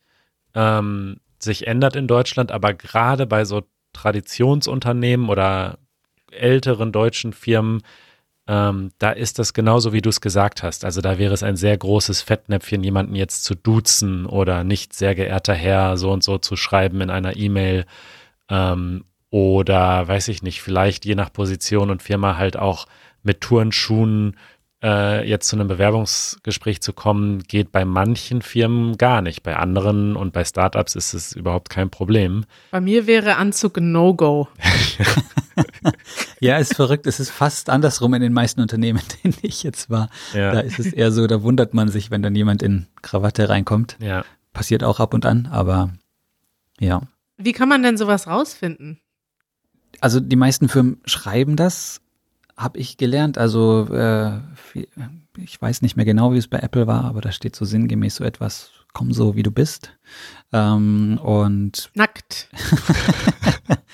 ähm, 0.56 1.18
sich 1.44 1.68
ändert 1.68 1.96
in 1.96 2.08
Deutschland, 2.08 2.52
aber 2.52 2.74
gerade 2.74 3.26
bei 3.26 3.46
so 3.46 3.64
Traditionsunternehmen 3.94 5.30
oder 5.30 5.78
älteren 6.32 6.92
deutschen 6.92 7.34
Firmen, 7.34 7.82
ähm, 8.48 8.92
da 8.98 9.12
ist 9.12 9.40
das 9.40 9.54
genauso, 9.54 9.94
wie 9.94 10.02
du 10.02 10.10
es 10.10 10.22
gesagt 10.22 10.64
hast. 10.64 10.86
Also 10.86 11.02
da 11.02 11.18
wäre 11.18 11.34
es 11.34 11.44
ein 11.44 11.56
sehr 11.56 11.78
großes 11.78 12.22
Fettnäpfchen, 12.22 12.84
jemanden 12.84 13.16
jetzt 13.16 13.44
zu 13.44 13.56
duzen 13.56 14.26
oder 14.26 14.64
nicht 14.64 14.94
sehr 14.94 15.16
geehrter 15.16 15.54
Herr 15.54 15.98
so 15.98 16.12
und 16.12 16.24
so 16.24 16.38
zu 16.38 16.56
schreiben 16.56 17.02
in 17.02 17.10
einer 17.10 17.38
E-Mail. 17.38 17.86
Ähm, 18.50 19.06
oder 19.30 20.08
weiß 20.08 20.28
ich 20.28 20.44
nicht, 20.44 20.62
vielleicht 20.62 21.06
je 21.06 21.16
nach 21.16 21.32
Position 21.32 21.90
und 21.90 22.04
Firma 22.04 22.38
halt 22.38 22.58
auch 22.58 22.88
mit 23.24 23.42
Turnschuhen 23.42 24.36
äh, 24.84 25.28
jetzt 25.28 25.48
zu 25.48 25.56
einem 25.56 25.68
Bewerbungsgespräch 25.68 26.82
zu 26.82 26.94
kommen, 26.94 27.44
geht 27.44 27.72
bei 27.72 27.86
manchen 27.86 28.42
Firmen 28.42 28.98
gar 28.98 29.22
nicht. 29.22 29.44
Bei 29.44 29.56
anderen 29.56 30.16
und 30.16 30.34
bei 30.34 30.44
Startups 30.44 30.96
ist 30.96 31.14
es 31.14 31.34
überhaupt 31.34 31.70
kein 31.70 31.90
Problem. 31.90 32.46
Bei 32.72 32.82
mir 32.82 33.08
wäre 33.08 33.36
Anzug 33.36 33.80
No-Go. 33.80 34.48
ja, 36.40 36.58
ist 36.58 36.76
verrückt. 36.76 37.08
Es 37.08 37.20
ist 37.20 37.30
fast 37.30 37.70
andersrum 37.70 38.14
in 38.14 38.22
den 38.22 38.34
meisten 38.34 38.62
Unternehmen, 38.62 39.00
in 39.24 39.32
denen 39.32 39.38
ich 39.44 39.64
jetzt 39.64 39.90
war. 39.90 40.10
Ja. 40.34 40.54
Da 40.54 40.60
ist 40.62 40.80
es 40.80 40.94
eher 40.94 41.12
so, 41.12 41.28
da 41.28 41.44
wundert 41.44 41.74
man 41.74 41.90
sich, 41.90 42.12
wenn 42.12 42.24
dann 42.24 42.36
jemand 42.36 42.64
in 42.64 42.88
Krawatte 43.02 43.50
reinkommt. 43.50 43.98
Ja. 44.00 44.26
Passiert 44.54 44.84
auch 44.84 45.00
ab 45.00 45.14
und 45.14 45.26
an, 45.26 45.48
aber 45.52 45.92
ja. 46.80 47.02
Wie 47.38 47.54
kann 47.54 47.70
man 47.70 47.84
denn 47.84 47.98
sowas 47.98 48.28
rausfinden? 48.28 49.00
Also 50.00 50.20
die 50.20 50.36
meisten 50.36 50.68
Firmen 50.68 51.00
schreiben 51.06 51.56
das, 51.56 52.02
habe 52.62 52.80
ich 52.80 52.98
gelernt. 52.98 53.38
Also 53.38 53.88
äh, 53.94 54.40
ich 55.38 55.62
weiß 55.62 55.82
nicht 55.82 55.96
mehr 55.96 56.06
genau, 56.06 56.34
wie 56.34 56.38
es 56.38 56.48
bei 56.48 56.60
Apple 56.60 56.88
war, 56.88 57.06
aber 57.06 57.22
da 57.22 57.32
steht 57.32 57.56
so 57.56 57.66
sinngemäß 57.66 58.18
so 58.18 58.24
etwas, 58.24 58.72
komm 58.94 59.14
so, 59.14 59.36
wie 59.36 59.44
du 59.44 59.52
bist. 59.52 59.98
Ähm, 60.54 61.20
und 61.22 61.92
nackt. 61.96 62.50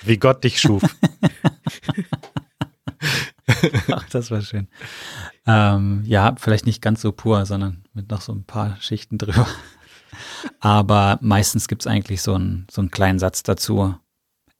wie 0.04 0.18
Gott 0.18 0.44
dich 0.44 0.60
schuf. 0.60 0.82
Ach, 3.90 4.08
das 4.10 4.30
war 4.30 4.42
schön. 4.42 4.68
Ähm, 5.46 6.02
ja, 6.04 6.34
vielleicht 6.38 6.66
nicht 6.66 6.82
ganz 6.82 7.00
so 7.00 7.12
pur, 7.12 7.46
sondern 7.46 7.84
mit 7.94 8.10
noch 8.10 8.20
so 8.20 8.32
ein 8.32 8.44
paar 8.44 8.76
Schichten 8.80 9.16
drüber. 9.18 9.46
Aber 10.60 11.18
meistens 11.22 11.68
gibt 11.68 11.82
es 11.82 11.86
eigentlich 11.86 12.22
so, 12.22 12.34
ein, 12.34 12.66
so 12.70 12.80
einen 12.82 12.90
kleinen 12.90 13.18
Satz 13.18 13.42
dazu. 13.42 13.94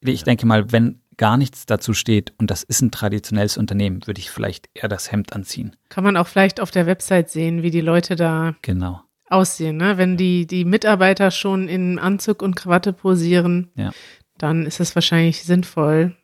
Ich 0.00 0.24
denke 0.24 0.46
mal, 0.46 0.72
wenn 0.72 1.00
gar 1.18 1.36
nichts 1.36 1.66
dazu 1.66 1.92
steht 1.92 2.32
und 2.38 2.50
das 2.50 2.62
ist 2.62 2.80
ein 2.80 2.90
traditionelles 2.90 3.58
Unternehmen, 3.58 4.06
würde 4.06 4.20
ich 4.20 4.30
vielleicht 4.30 4.70
eher 4.72 4.88
das 4.88 5.12
Hemd 5.12 5.34
anziehen. 5.34 5.76
Kann 5.90 6.04
man 6.04 6.16
auch 6.16 6.26
vielleicht 6.26 6.60
auf 6.60 6.70
der 6.70 6.86
Website 6.86 7.28
sehen, 7.28 7.62
wie 7.62 7.70
die 7.70 7.82
Leute 7.82 8.16
da 8.16 8.54
genau. 8.62 9.02
aussehen. 9.28 9.76
Ne? 9.76 9.98
Wenn 9.98 10.16
die, 10.16 10.46
die 10.46 10.64
Mitarbeiter 10.64 11.30
schon 11.30 11.68
in 11.68 11.98
Anzug 11.98 12.40
und 12.40 12.56
Krawatte 12.56 12.94
posieren, 12.94 13.70
ja. 13.74 13.90
dann 14.38 14.64
ist 14.64 14.80
es 14.80 14.94
wahrscheinlich 14.94 15.44
sinnvoll. 15.44 16.16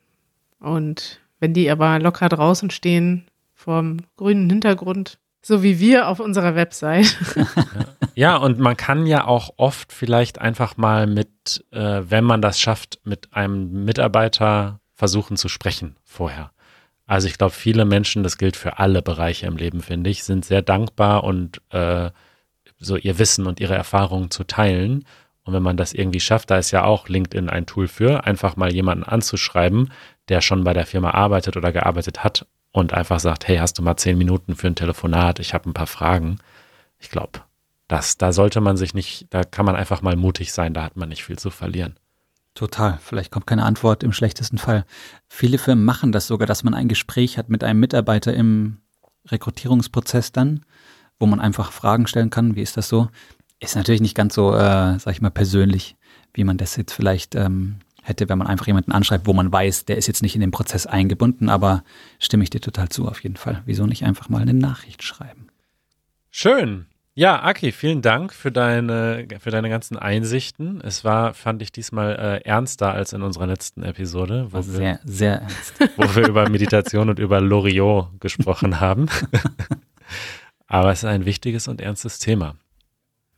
Und 0.61 1.21
wenn 1.41 1.53
die 1.53 1.71
aber 1.71 1.99
locker 1.99 2.29
draußen 2.29 2.71
stehen, 2.71 3.27
vorm 3.53 3.99
grünen 4.17 4.49
Hintergrund, 4.49 5.19
so 5.43 5.63
wie 5.63 5.79
wir 5.79 6.09
auf 6.09 6.21
unserer 6.21 6.55
Website. 6.55 7.19
ja, 8.15 8.37
und 8.37 8.59
man 8.59 8.77
kann 8.77 9.07
ja 9.07 9.27
auch 9.27 9.51
oft 9.57 9.93
vielleicht 9.93 10.41
einfach 10.41 10.77
mal 10.77 11.07
mit, 11.07 11.65
äh, 11.71 12.03
wenn 12.09 12.25
man 12.25 12.41
das 12.41 12.59
schafft, 12.59 13.01
mit 13.05 13.35
einem 13.35 13.85
Mitarbeiter 13.85 14.81
versuchen 14.95 15.37
zu 15.37 15.49
sprechen 15.49 15.97
vorher. 16.05 16.53
Also 17.07 17.29
ich 17.29 17.37
glaube, 17.37 17.53
viele 17.53 17.85
Menschen, 17.85 18.23
das 18.23 18.39
gilt 18.39 18.57
für 18.57 18.79
alle 18.79 19.03
Bereiche 19.03 19.47
im 19.47 19.57
Leben, 19.57 19.83
finde 19.83 20.11
ich, 20.11 20.25
sind 20.25 20.45
sehr 20.45 20.63
dankbar 20.63 21.25
und 21.25 21.61
äh, 21.71 22.11
so 22.79 22.97
ihr 22.97 23.19
Wissen 23.19 23.47
und 23.47 23.61
ihre 23.61 23.75
Erfahrungen 23.75 24.31
zu 24.31 24.45
teilen. 24.45 25.05
Und 25.43 25.53
wenn 25.53 25.63
man 25.63 25.77
das 25.77 25.93
irgendwie 25.93 26.21
schafft, 26.21 26.51
da 26.51 26.57
ist 26.57 26.71
ja 26.71 26.85
auch 26.85 27.09
LinkedIn 27.09 27.51
ein 27.51 27.67
Tool 27.67 27.89
für, 27.89 28.25
einfach 28.25 28.57
mal 28.57 28.73
jemanden 28.73 29.05
anzuschreiben, 29.05 29.93
der 30.29 30.41
schon 30.41 30.65
bei 30.65 30.73
der 30.73 30.87
Firma 30.87 31.11
arbeitet 31.11 31.57
oder 31.59 31.73
gearbeitet 31.73 32.25
hat 32.25 32.47
und 32.73 32.95
einfach 32.95 33.21
sagt, 33.21 33.47
hey, 33.47 33.59
hast 33.59 33.79
du 33.79 33.83
mal 33.83 33.97
zehn 33.97 34.17
Minuten 34.17 34.57
für 34.57 34.69
ein 34.69 34.75
Telefonat? 34.75 35.41
Ich 35.41 35.53
habe 35.53 35.69
ein 35.69 35.75
paar 35.75 35.87
Fragen. 35.87 36.39
Ich 36.99 37.11
glaube, 37.11 37.41
das, 37.89 38.17
da 38.17 38.33
sollte 38.33 38.63
man 38.63 38.79
sich 38.79 38.95
nicht, 38.95 39.27
da 39.29 39.45
kann 39.45 39.67
man 39.67 39.77
einfach 39.77 40.01
mal 40.01 40.17
mutig 40.17 40.53
sein, 40.53 40.73
da 40.73 40.83
hat 40.83 40.97
man 40.97 41.11
nicht 41.11 41.25
viel 41.25 41.39
zu 41.39 41.51
verlieren. 41.51 41.97
Total. 42.55 42.99
Vielleicht 43.03 43.33
kommt 43.33 43.49
keine 43.49 43.65
Antwort 43.65 44.05
im 44.05 44.13
schlechtesten 44.13 44.59
Fall. 44.59 44.85
Viele 45.29 45.59
Firmen 45.59 45.85
machen 45.85 46.13
das 46.13 46.29
sogar, 46.29 46.47
dass 46.47 46.63
man 46.63 46.75
ein 46.75 46.89
Gespräch 46.89 47.37
hat 47.37 47.49
mit 47.49 47.65
einem 47.65 47.81
Mitarbeiter 47.81 48.33
im 48.33 48.79
Rekrutierungsprozess 49.27 50.31
dann, 50.31 50.65
wo 51.19 51.27
man 51.27 51.41
einfach 51.41 51.73
Fragen 51.73 52.07
stellen 52.07 52.31
kann. 52.31 52.55
Wie 52.55 52.63
ist 52.63 52.77
das 52.77 52.89
so? 52.89 53.09
Ist 53.59 53.75
natürlich 53.75 54.01
nicht 54.01 54.15
ganz 54.15 54.35
so, 54.35 54.55
äh, 54.55 54.99
sag 54.99 55.09
ich 55.09 55.21
mal, 55.21 55.31
persönlich, 55.31 55.97
wie 56.33 56.45
man 56.45 56.57
das 56.57 56.77
jetzt 56.77 56.93
vielleicht 56.93 57.35
ähm, 57.35 57.77
hätte, 58.03 58.29
wenn 58.29 58.39
man 58.39 58.47
einfach 58.47 58.67
jemanden 58.67 58.93
anschreibt, 58.93 59.27
wo 59.27 59.33
man 59.33 59.51
weiß, 59.51 59.87
der 59.87 59.97
ist 59.97 60.07
jetzt 60.07 60.23
nicht 60.23 60.35
in 60.37 60.41
den 60.41 60.51
Prozess 60.51 60.87
eingebunden, 60.87 61.49
aber 61.49 61.83
stimme 62.21 62.45
ich 62.45 62.51
dir 62.51 62.61
total 62.61 62.89
zu 62.89 63.09
auf 63.09 63.23
jeden 63.23 63.37
Fall. 63.37 63.63
Wieso 63.65 63.87
nicht 63.87 64.05
einfach 64.05 64.29
mal 64.29 64.43
eine 64.43 64.55
Nachricht 64.55 65.03
schreiben? 65.03 65.49
Schön. 66.31 66.87
Ja, 67.17 67.43
Aki, 67.43 67.71
vielen 67.71 68.03
Dank 68.03 68.33
für 68.33 68.51
deine, 68.51 69.29
für 69.39 69.51
deine 69.51 69.69
ganzen 69.69 69.97
Einsichten. 69.97 70.81
Es 70.81 71.05
war, 71.05 71.33
fand 71.33 71.63
ich 71.63 71.71
diesmal 71.71 72.17
äh, 72.17 72.49
ernster 72.49 72.93
als 72.93 73.13
in 73.13 73.23
unserer 73.23 73.47
letzten 73.47 73.85
Episode. 73.85 74.49
Wo 74.51 74.61
sehr, 74.63 74.81
wir, 74.81 75.01
sehr 75.05 75.41
ernst. 75.43 75.75
Wo 75.97 76.17
wir 76.17 76.27
über 76.27 76.49
Meditation 76.49 77.09
und 77.09 77.21
über 77.21 77.41
Loriot 77.41 78.09
gesprochen 78.19 78.81
haben. 78.81 79.09
Aber 80.67 80.91
es 80.91 81.05
ist 81.05 81.05
ein 81.05 81.25
wichtiges 81.25 81.69
und 81.69 81.81
ernstes 81.81 82.19
Thema. 82.19 82.57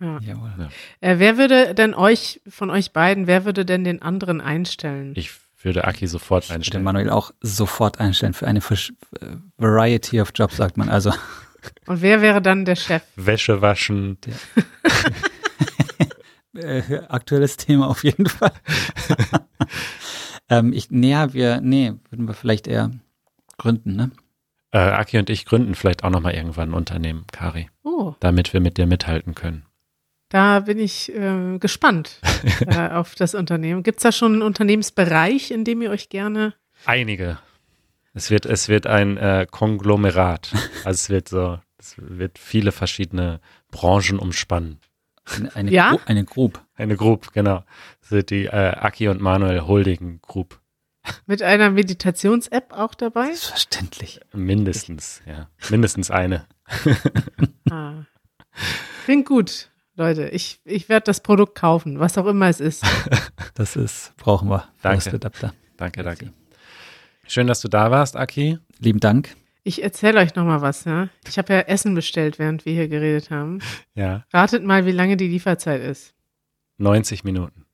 Ja. 0.01 0.21
Jawohl. 0.21 0.53
Ja. 0.59 0.69
Äh, 1.03 1.19
wer 1.19 1.37
würde 1.37 1.75
denn 1.75 1.93
euch, 1.93 2.41
von 2.49 2.71
euch 2.71 2.93
beiden, 2.93 3.27
wer 3.27 3.45
würde 3.45 3.67
denn 3.67 3.85
den 3.85 4.01
anderen 4.01 4.41
einstellen? 4.41 5.12
Ich 5.17 5.33
würde 5.61 5.85
Aki 5.85 6.07
sofort 6.07 6.45
einstellen. 6.45 6.62
Ich 6.62 6.73
würde 6.73 6.85
Manuel 6.85 7.11
auch 7.11 7.33
sofort 7.43 8.01
einstellen 8.01 8.33
für 8.33 8.47
eine 8.47 8.61
äh, 8.61 9.37
Variety 9.59 10.23
of 10.23 10.31
Jobs, 10.35 10.57
sagt 10.57 10.79
man. 10.79 10.89
Also 10.89 11.12
und 11.87 12.02
wer 12.02 12.22
wäre 12.22 12.42
dann 12.42 12.64
der 12.64 12.76
Chef? 12.76 13.02
Wäsche 13.16 13.61
waschen. 13.61 14.18
äh, 16.57 16.98
aktuelles 17.09 17.57
Thema 17.57 17.88
auf 17.88 18.05
jeden 18.05 18.26
Fall. 18.26 18.52
ähm, 20.48 20.72
ich, 20.72 20.90
nee, 20.90 21.14
wir, 21.33 21.61
nee, 21.61 21.92
würden 22.11 22.26
wir 22.26 22.35
vielleicht 22.35 22.66
eher 22.66 22.90
gründen, 23.59 23.96
ne? 23.96 24.11
Äh, 24.72 24.79
Aki 24.79 25.18
und 25.18 25.31
ich 25.31 25.46
gründen 25.46 25.74
vielleicht 25.74 26.05
auch 26.05 26.11
nochmal 26.11 26.35
irgendwann 26.35 26.70
ein 26.70 26.74
Unternehmen, 26.74 27.24
Kari. 27.33 27.70
Oh. 27.83 28.14
Damit 28.20 28.52
wir 28.52 28.61
mit 28.61 28.79
dir 28.79 28.87
mithalten 28.87 29.35
können. 29.35 29.64
Da 30.29 30.61
bin 30.61 30.79
ich 30.79 31.14
äh, 31.14 31.59
gespannt 31.59 32.20
äh, 32.66 32.88
auf 32.90 33.14
das 33.14 33.35
Unternehmen. 33.35 33.83
Gibt 33.83 33.98
es 33.98 34.02
da 34.02 34.12
schon 34.12 34.35
einen 34.35 34.42
Unternehmensbereich, 34.42 35.50
in 35.50 35.64
dem 35.64 35.83
ihr 35.83 35.90
euch 35.90 36.09
gerne. 36.09 36.55
Einige. 36.85 37.38
Es 38.16 38.31
wird, 38.31 38.46
es 38.46 38.70
wird 38.70 38.87
ein 38.87 39.18
äh, 39.18 39.46
Konglomerat. 39.48 40.50
Also 40.85 40.90
es 40.96 41.11
wird 41.11 41.29
so, 41.29 41.59
es 41.79 41.96
wird 41.98 42.38
viele 42.38 42.72
verschiedene 42.72 43.40
Branchen 43.70 44.18
umspannen. 44.18 44.81
Eine, 45.26 45.55
eine, 45.55 45.70
ja? 45.70 45.90
Gru 45.90 45.98
eine 46.07 46.24
Group. 46.24 46.64
Eine 46.76 46.96
Group, 46.96 47.33
genau. 47.35 47.64
Das 48.00 48.12
wird 48.12 48.31
die 48.31 48.46
äh, 48.46 48.50
Aki 48.50 49.09
und 49.09 49.20
Manuel 49.20 49.66
Holding 49.66 50.20
Group. 50.22 50.61
Mit 51.26 51.42
einer 51.42 51.70
Meditations-App 51.70 52.72
auch 52.72 52.94
dabei? 52.94 53.26
Selbstverständlich. 53.26 54.20
Mindestens, 54.33 55.20
ja. 55.26 55.50
Mindestens 55.68 56.11
eine. 56.11 56.46
ah. 57.70 58.05
Klingt 59.05 59.26
gut, 59.26 59.70
Leute. 59.94 60.29
Ich, 60.29 60.61
ich 60.64 60.88
werde 60.88 61.05
das 61.05 61.20
Produkt 61.20 61.57
kaufen, 61.57 62.00
was 62.00 62.16
auch 62.16 62.26
immer 62.26 62.48
es 62.48 62.61
ist. 62.61 62.83
Das 63.55 63.74
ist, 63.74 64.14
brauchen 64.18 64.50
wir. 64.50 64.68
Danke. 64.83 65.18
Danke, 65.79 66.02
danke. 66.02 66.33
Schön, 67.29 67.47
dass 67.47 67.61
du 67.61 67.69
da 67.69 67.91
warst, 67.91 68.17
Aki. 68.17 68.59
Lieben 68.79 69.01
Dank. 69.01 69.37
Ich 69.65 69.83
erzähle 69.83 70.21
euch 70.21 70.35
noch 70.37 70.45
mal 70.45 70.62
was, 70.62 70.85
ja. 70.85 71.09
Ich 71.27 71.39
habe 71.39 71.53
ja 71.53 71.61
Essen 71.61 71.95
bestellt, 71.95 72.39
während 72.39 72.65
wir 72.65 72.73
hier 72.73 72.89
geredet 72.89 73.31
haben. 73.31 73.59
Ja. 73.95 74.25
Ratet 74.33 74.62
mal, 74.62 74.87
wie 74.87 74.93
lange 74.93 75.17
die 75.17 75.27
Lieferzeit 75.27 75.83
ist. 75.83 76.15
90 76.79 77.25
Minuten. 77.25 77.67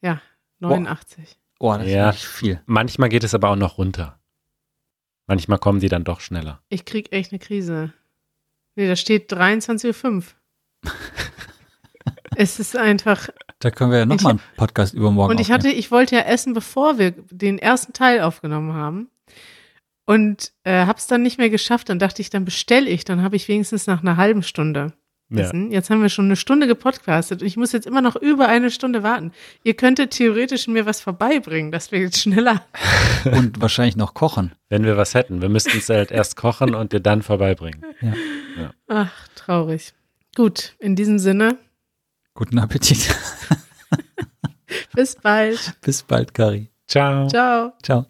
Ja, 0.00 0.22
89. 0.60 1.38
Oh, 1.58 1.74
das 1.76 1.86
ja. 1.86 2.08
ist 2.08 2.16
nicht 2.16 2.26
viel. 2.26 2.62
Manchmal 2.64 3.10
geht 3.10 3.22
es 3.22 3.34
aber 3.34 3.50
auch 3.50 3.56
noch 3.56 3.76
runter. 3.76 4.18
Manchmal 5.26 5.58
kommen 5.58 5.80
die 5.80 5.88
dann 5.88 6.04
doch 6.04 6.20
schneller. 6.20 6.62
Ich 6.70 6.86
krieg 6.86 7.12
echt 7.12 7.32
eine 7.32 7.38
Krise. 7.38 7.92
Nee, 8.74 8.88
da 8.88 8.96
steht 8.96 9.30
23.05 9.30 10.04
Uhr. 10.06 10.24
es 12.36 12.58
ist 12.58 12.76
einfach. 12.76 13.28
Da 13.60 13.70
können 13.70 13.92
wir 13.92 13.98
ja 13.98 14.06
nochmal 14.06 14.32
einen 14.32 14.40
Podcast 14.56 14.94
übermorgen 14.94 15.32
Und 15.32 15.40
ich 15.40 15.52
hatte, 15.52 15.68
ich 15.68 15.90
wollte 15.90 16.16
ja 16.16 16.22
essen, 16.22 16.54
bevor 16.54 16.98
wir 16.98 17.12
den 17.12 17.58
ersten 17.58 17.92
Teil 17.92 18.22
aufgenommen 18.22 18.72
haben. 18.72 19.08
Und 20.06 20.52
äh, 20.64 20.86
habe 20.86 20.98
es 20.98 21.06
dann 21.06 21.22
nicht 21.22 21.38
mehr 21.38 21.50
geschafft. 21.50 21.88
Dann 21.88 21.98
dachte 21.98 22.22
ich, 22.22 22.30
dann 22.30 22.44
bestelle 22.44 22.88
ich. 22.88 23.04
Dann 23.04 23.22
habe 23.22 23.36
ich 23.36 23.46
wenigstens 23.48 23.86
nach 23.86 24.00
einer 24.00 24.16
halben 24.16 24.42
Stunde 24.42 24.94
essen. 25.36 25.70
Ja. 25.70 25.76
Jetzt 25.76 25.90
haben 25.90 26.02
wir 26.02 26.08
schon 26.08 26.24
eine 26.24 26.36
Stunde 26.36 26.66
gepodcastet 26.66 27.42
und 27.42 27.46
ich 27.46 27.56
muss 27.56 27.72
jetzt 27.72 27.86
immer 27.86 28.00
noch 28.00 28.16
über 28.16 28.48
eine 28.48 28.70
Stunde 28.70 29.02
warten. 29.02 29.32
Ihr 29.62 29.74
könntet 29.74 30.10
theoretisch 30.10 30.66
mir 30.66 30.86
was 30.86 31.00
vorbeibringen. 31.00 31.70
Das 31.70 31.92
wäre 31.92 32.02
jetzt 32.02 32.20
schneller. 32.20 32.64
Und 33.24 33.60
wahrscheinlich 33.60 33.96
noch 33.96 34.14
kochen. 34.14 34.52
Wenn 34.68 34.84
wir 34.84 34.96
was 34.96 35.14
hätten. 35.14 35.42
Wir 35.42 35.48
müssten 35.48 35.78
es 35.78 35.88
halt 35.88 36.10
erst 36.10 36.36
kochen 36.36 36.74
und 36.74 36.92
dir 36.92 37.00
dann 37.00 37.22
vorbeibringen. 37.22 37.84
Ja. 38.00 38.14
ja. 38.58 38.70
Ach, 38.88 39.28
traurig. 39.34 39.92
Gut, 40.34 40.74
in 40.78 40.96
diesem 40.96 41.18
Sinne. 41.18 41.58
Guten 42.34 42.58
Appetit. 42.58 43.14
Bis 44.94 45.16
bald. 45.16 45.74
Bis 45.82 46.02
bald, 46.02 46.34
Kari. 46.34 46.70
Ciao. 46.86 47.28
Ciao. 47.28 47.72
Ciao. 47.82 48.06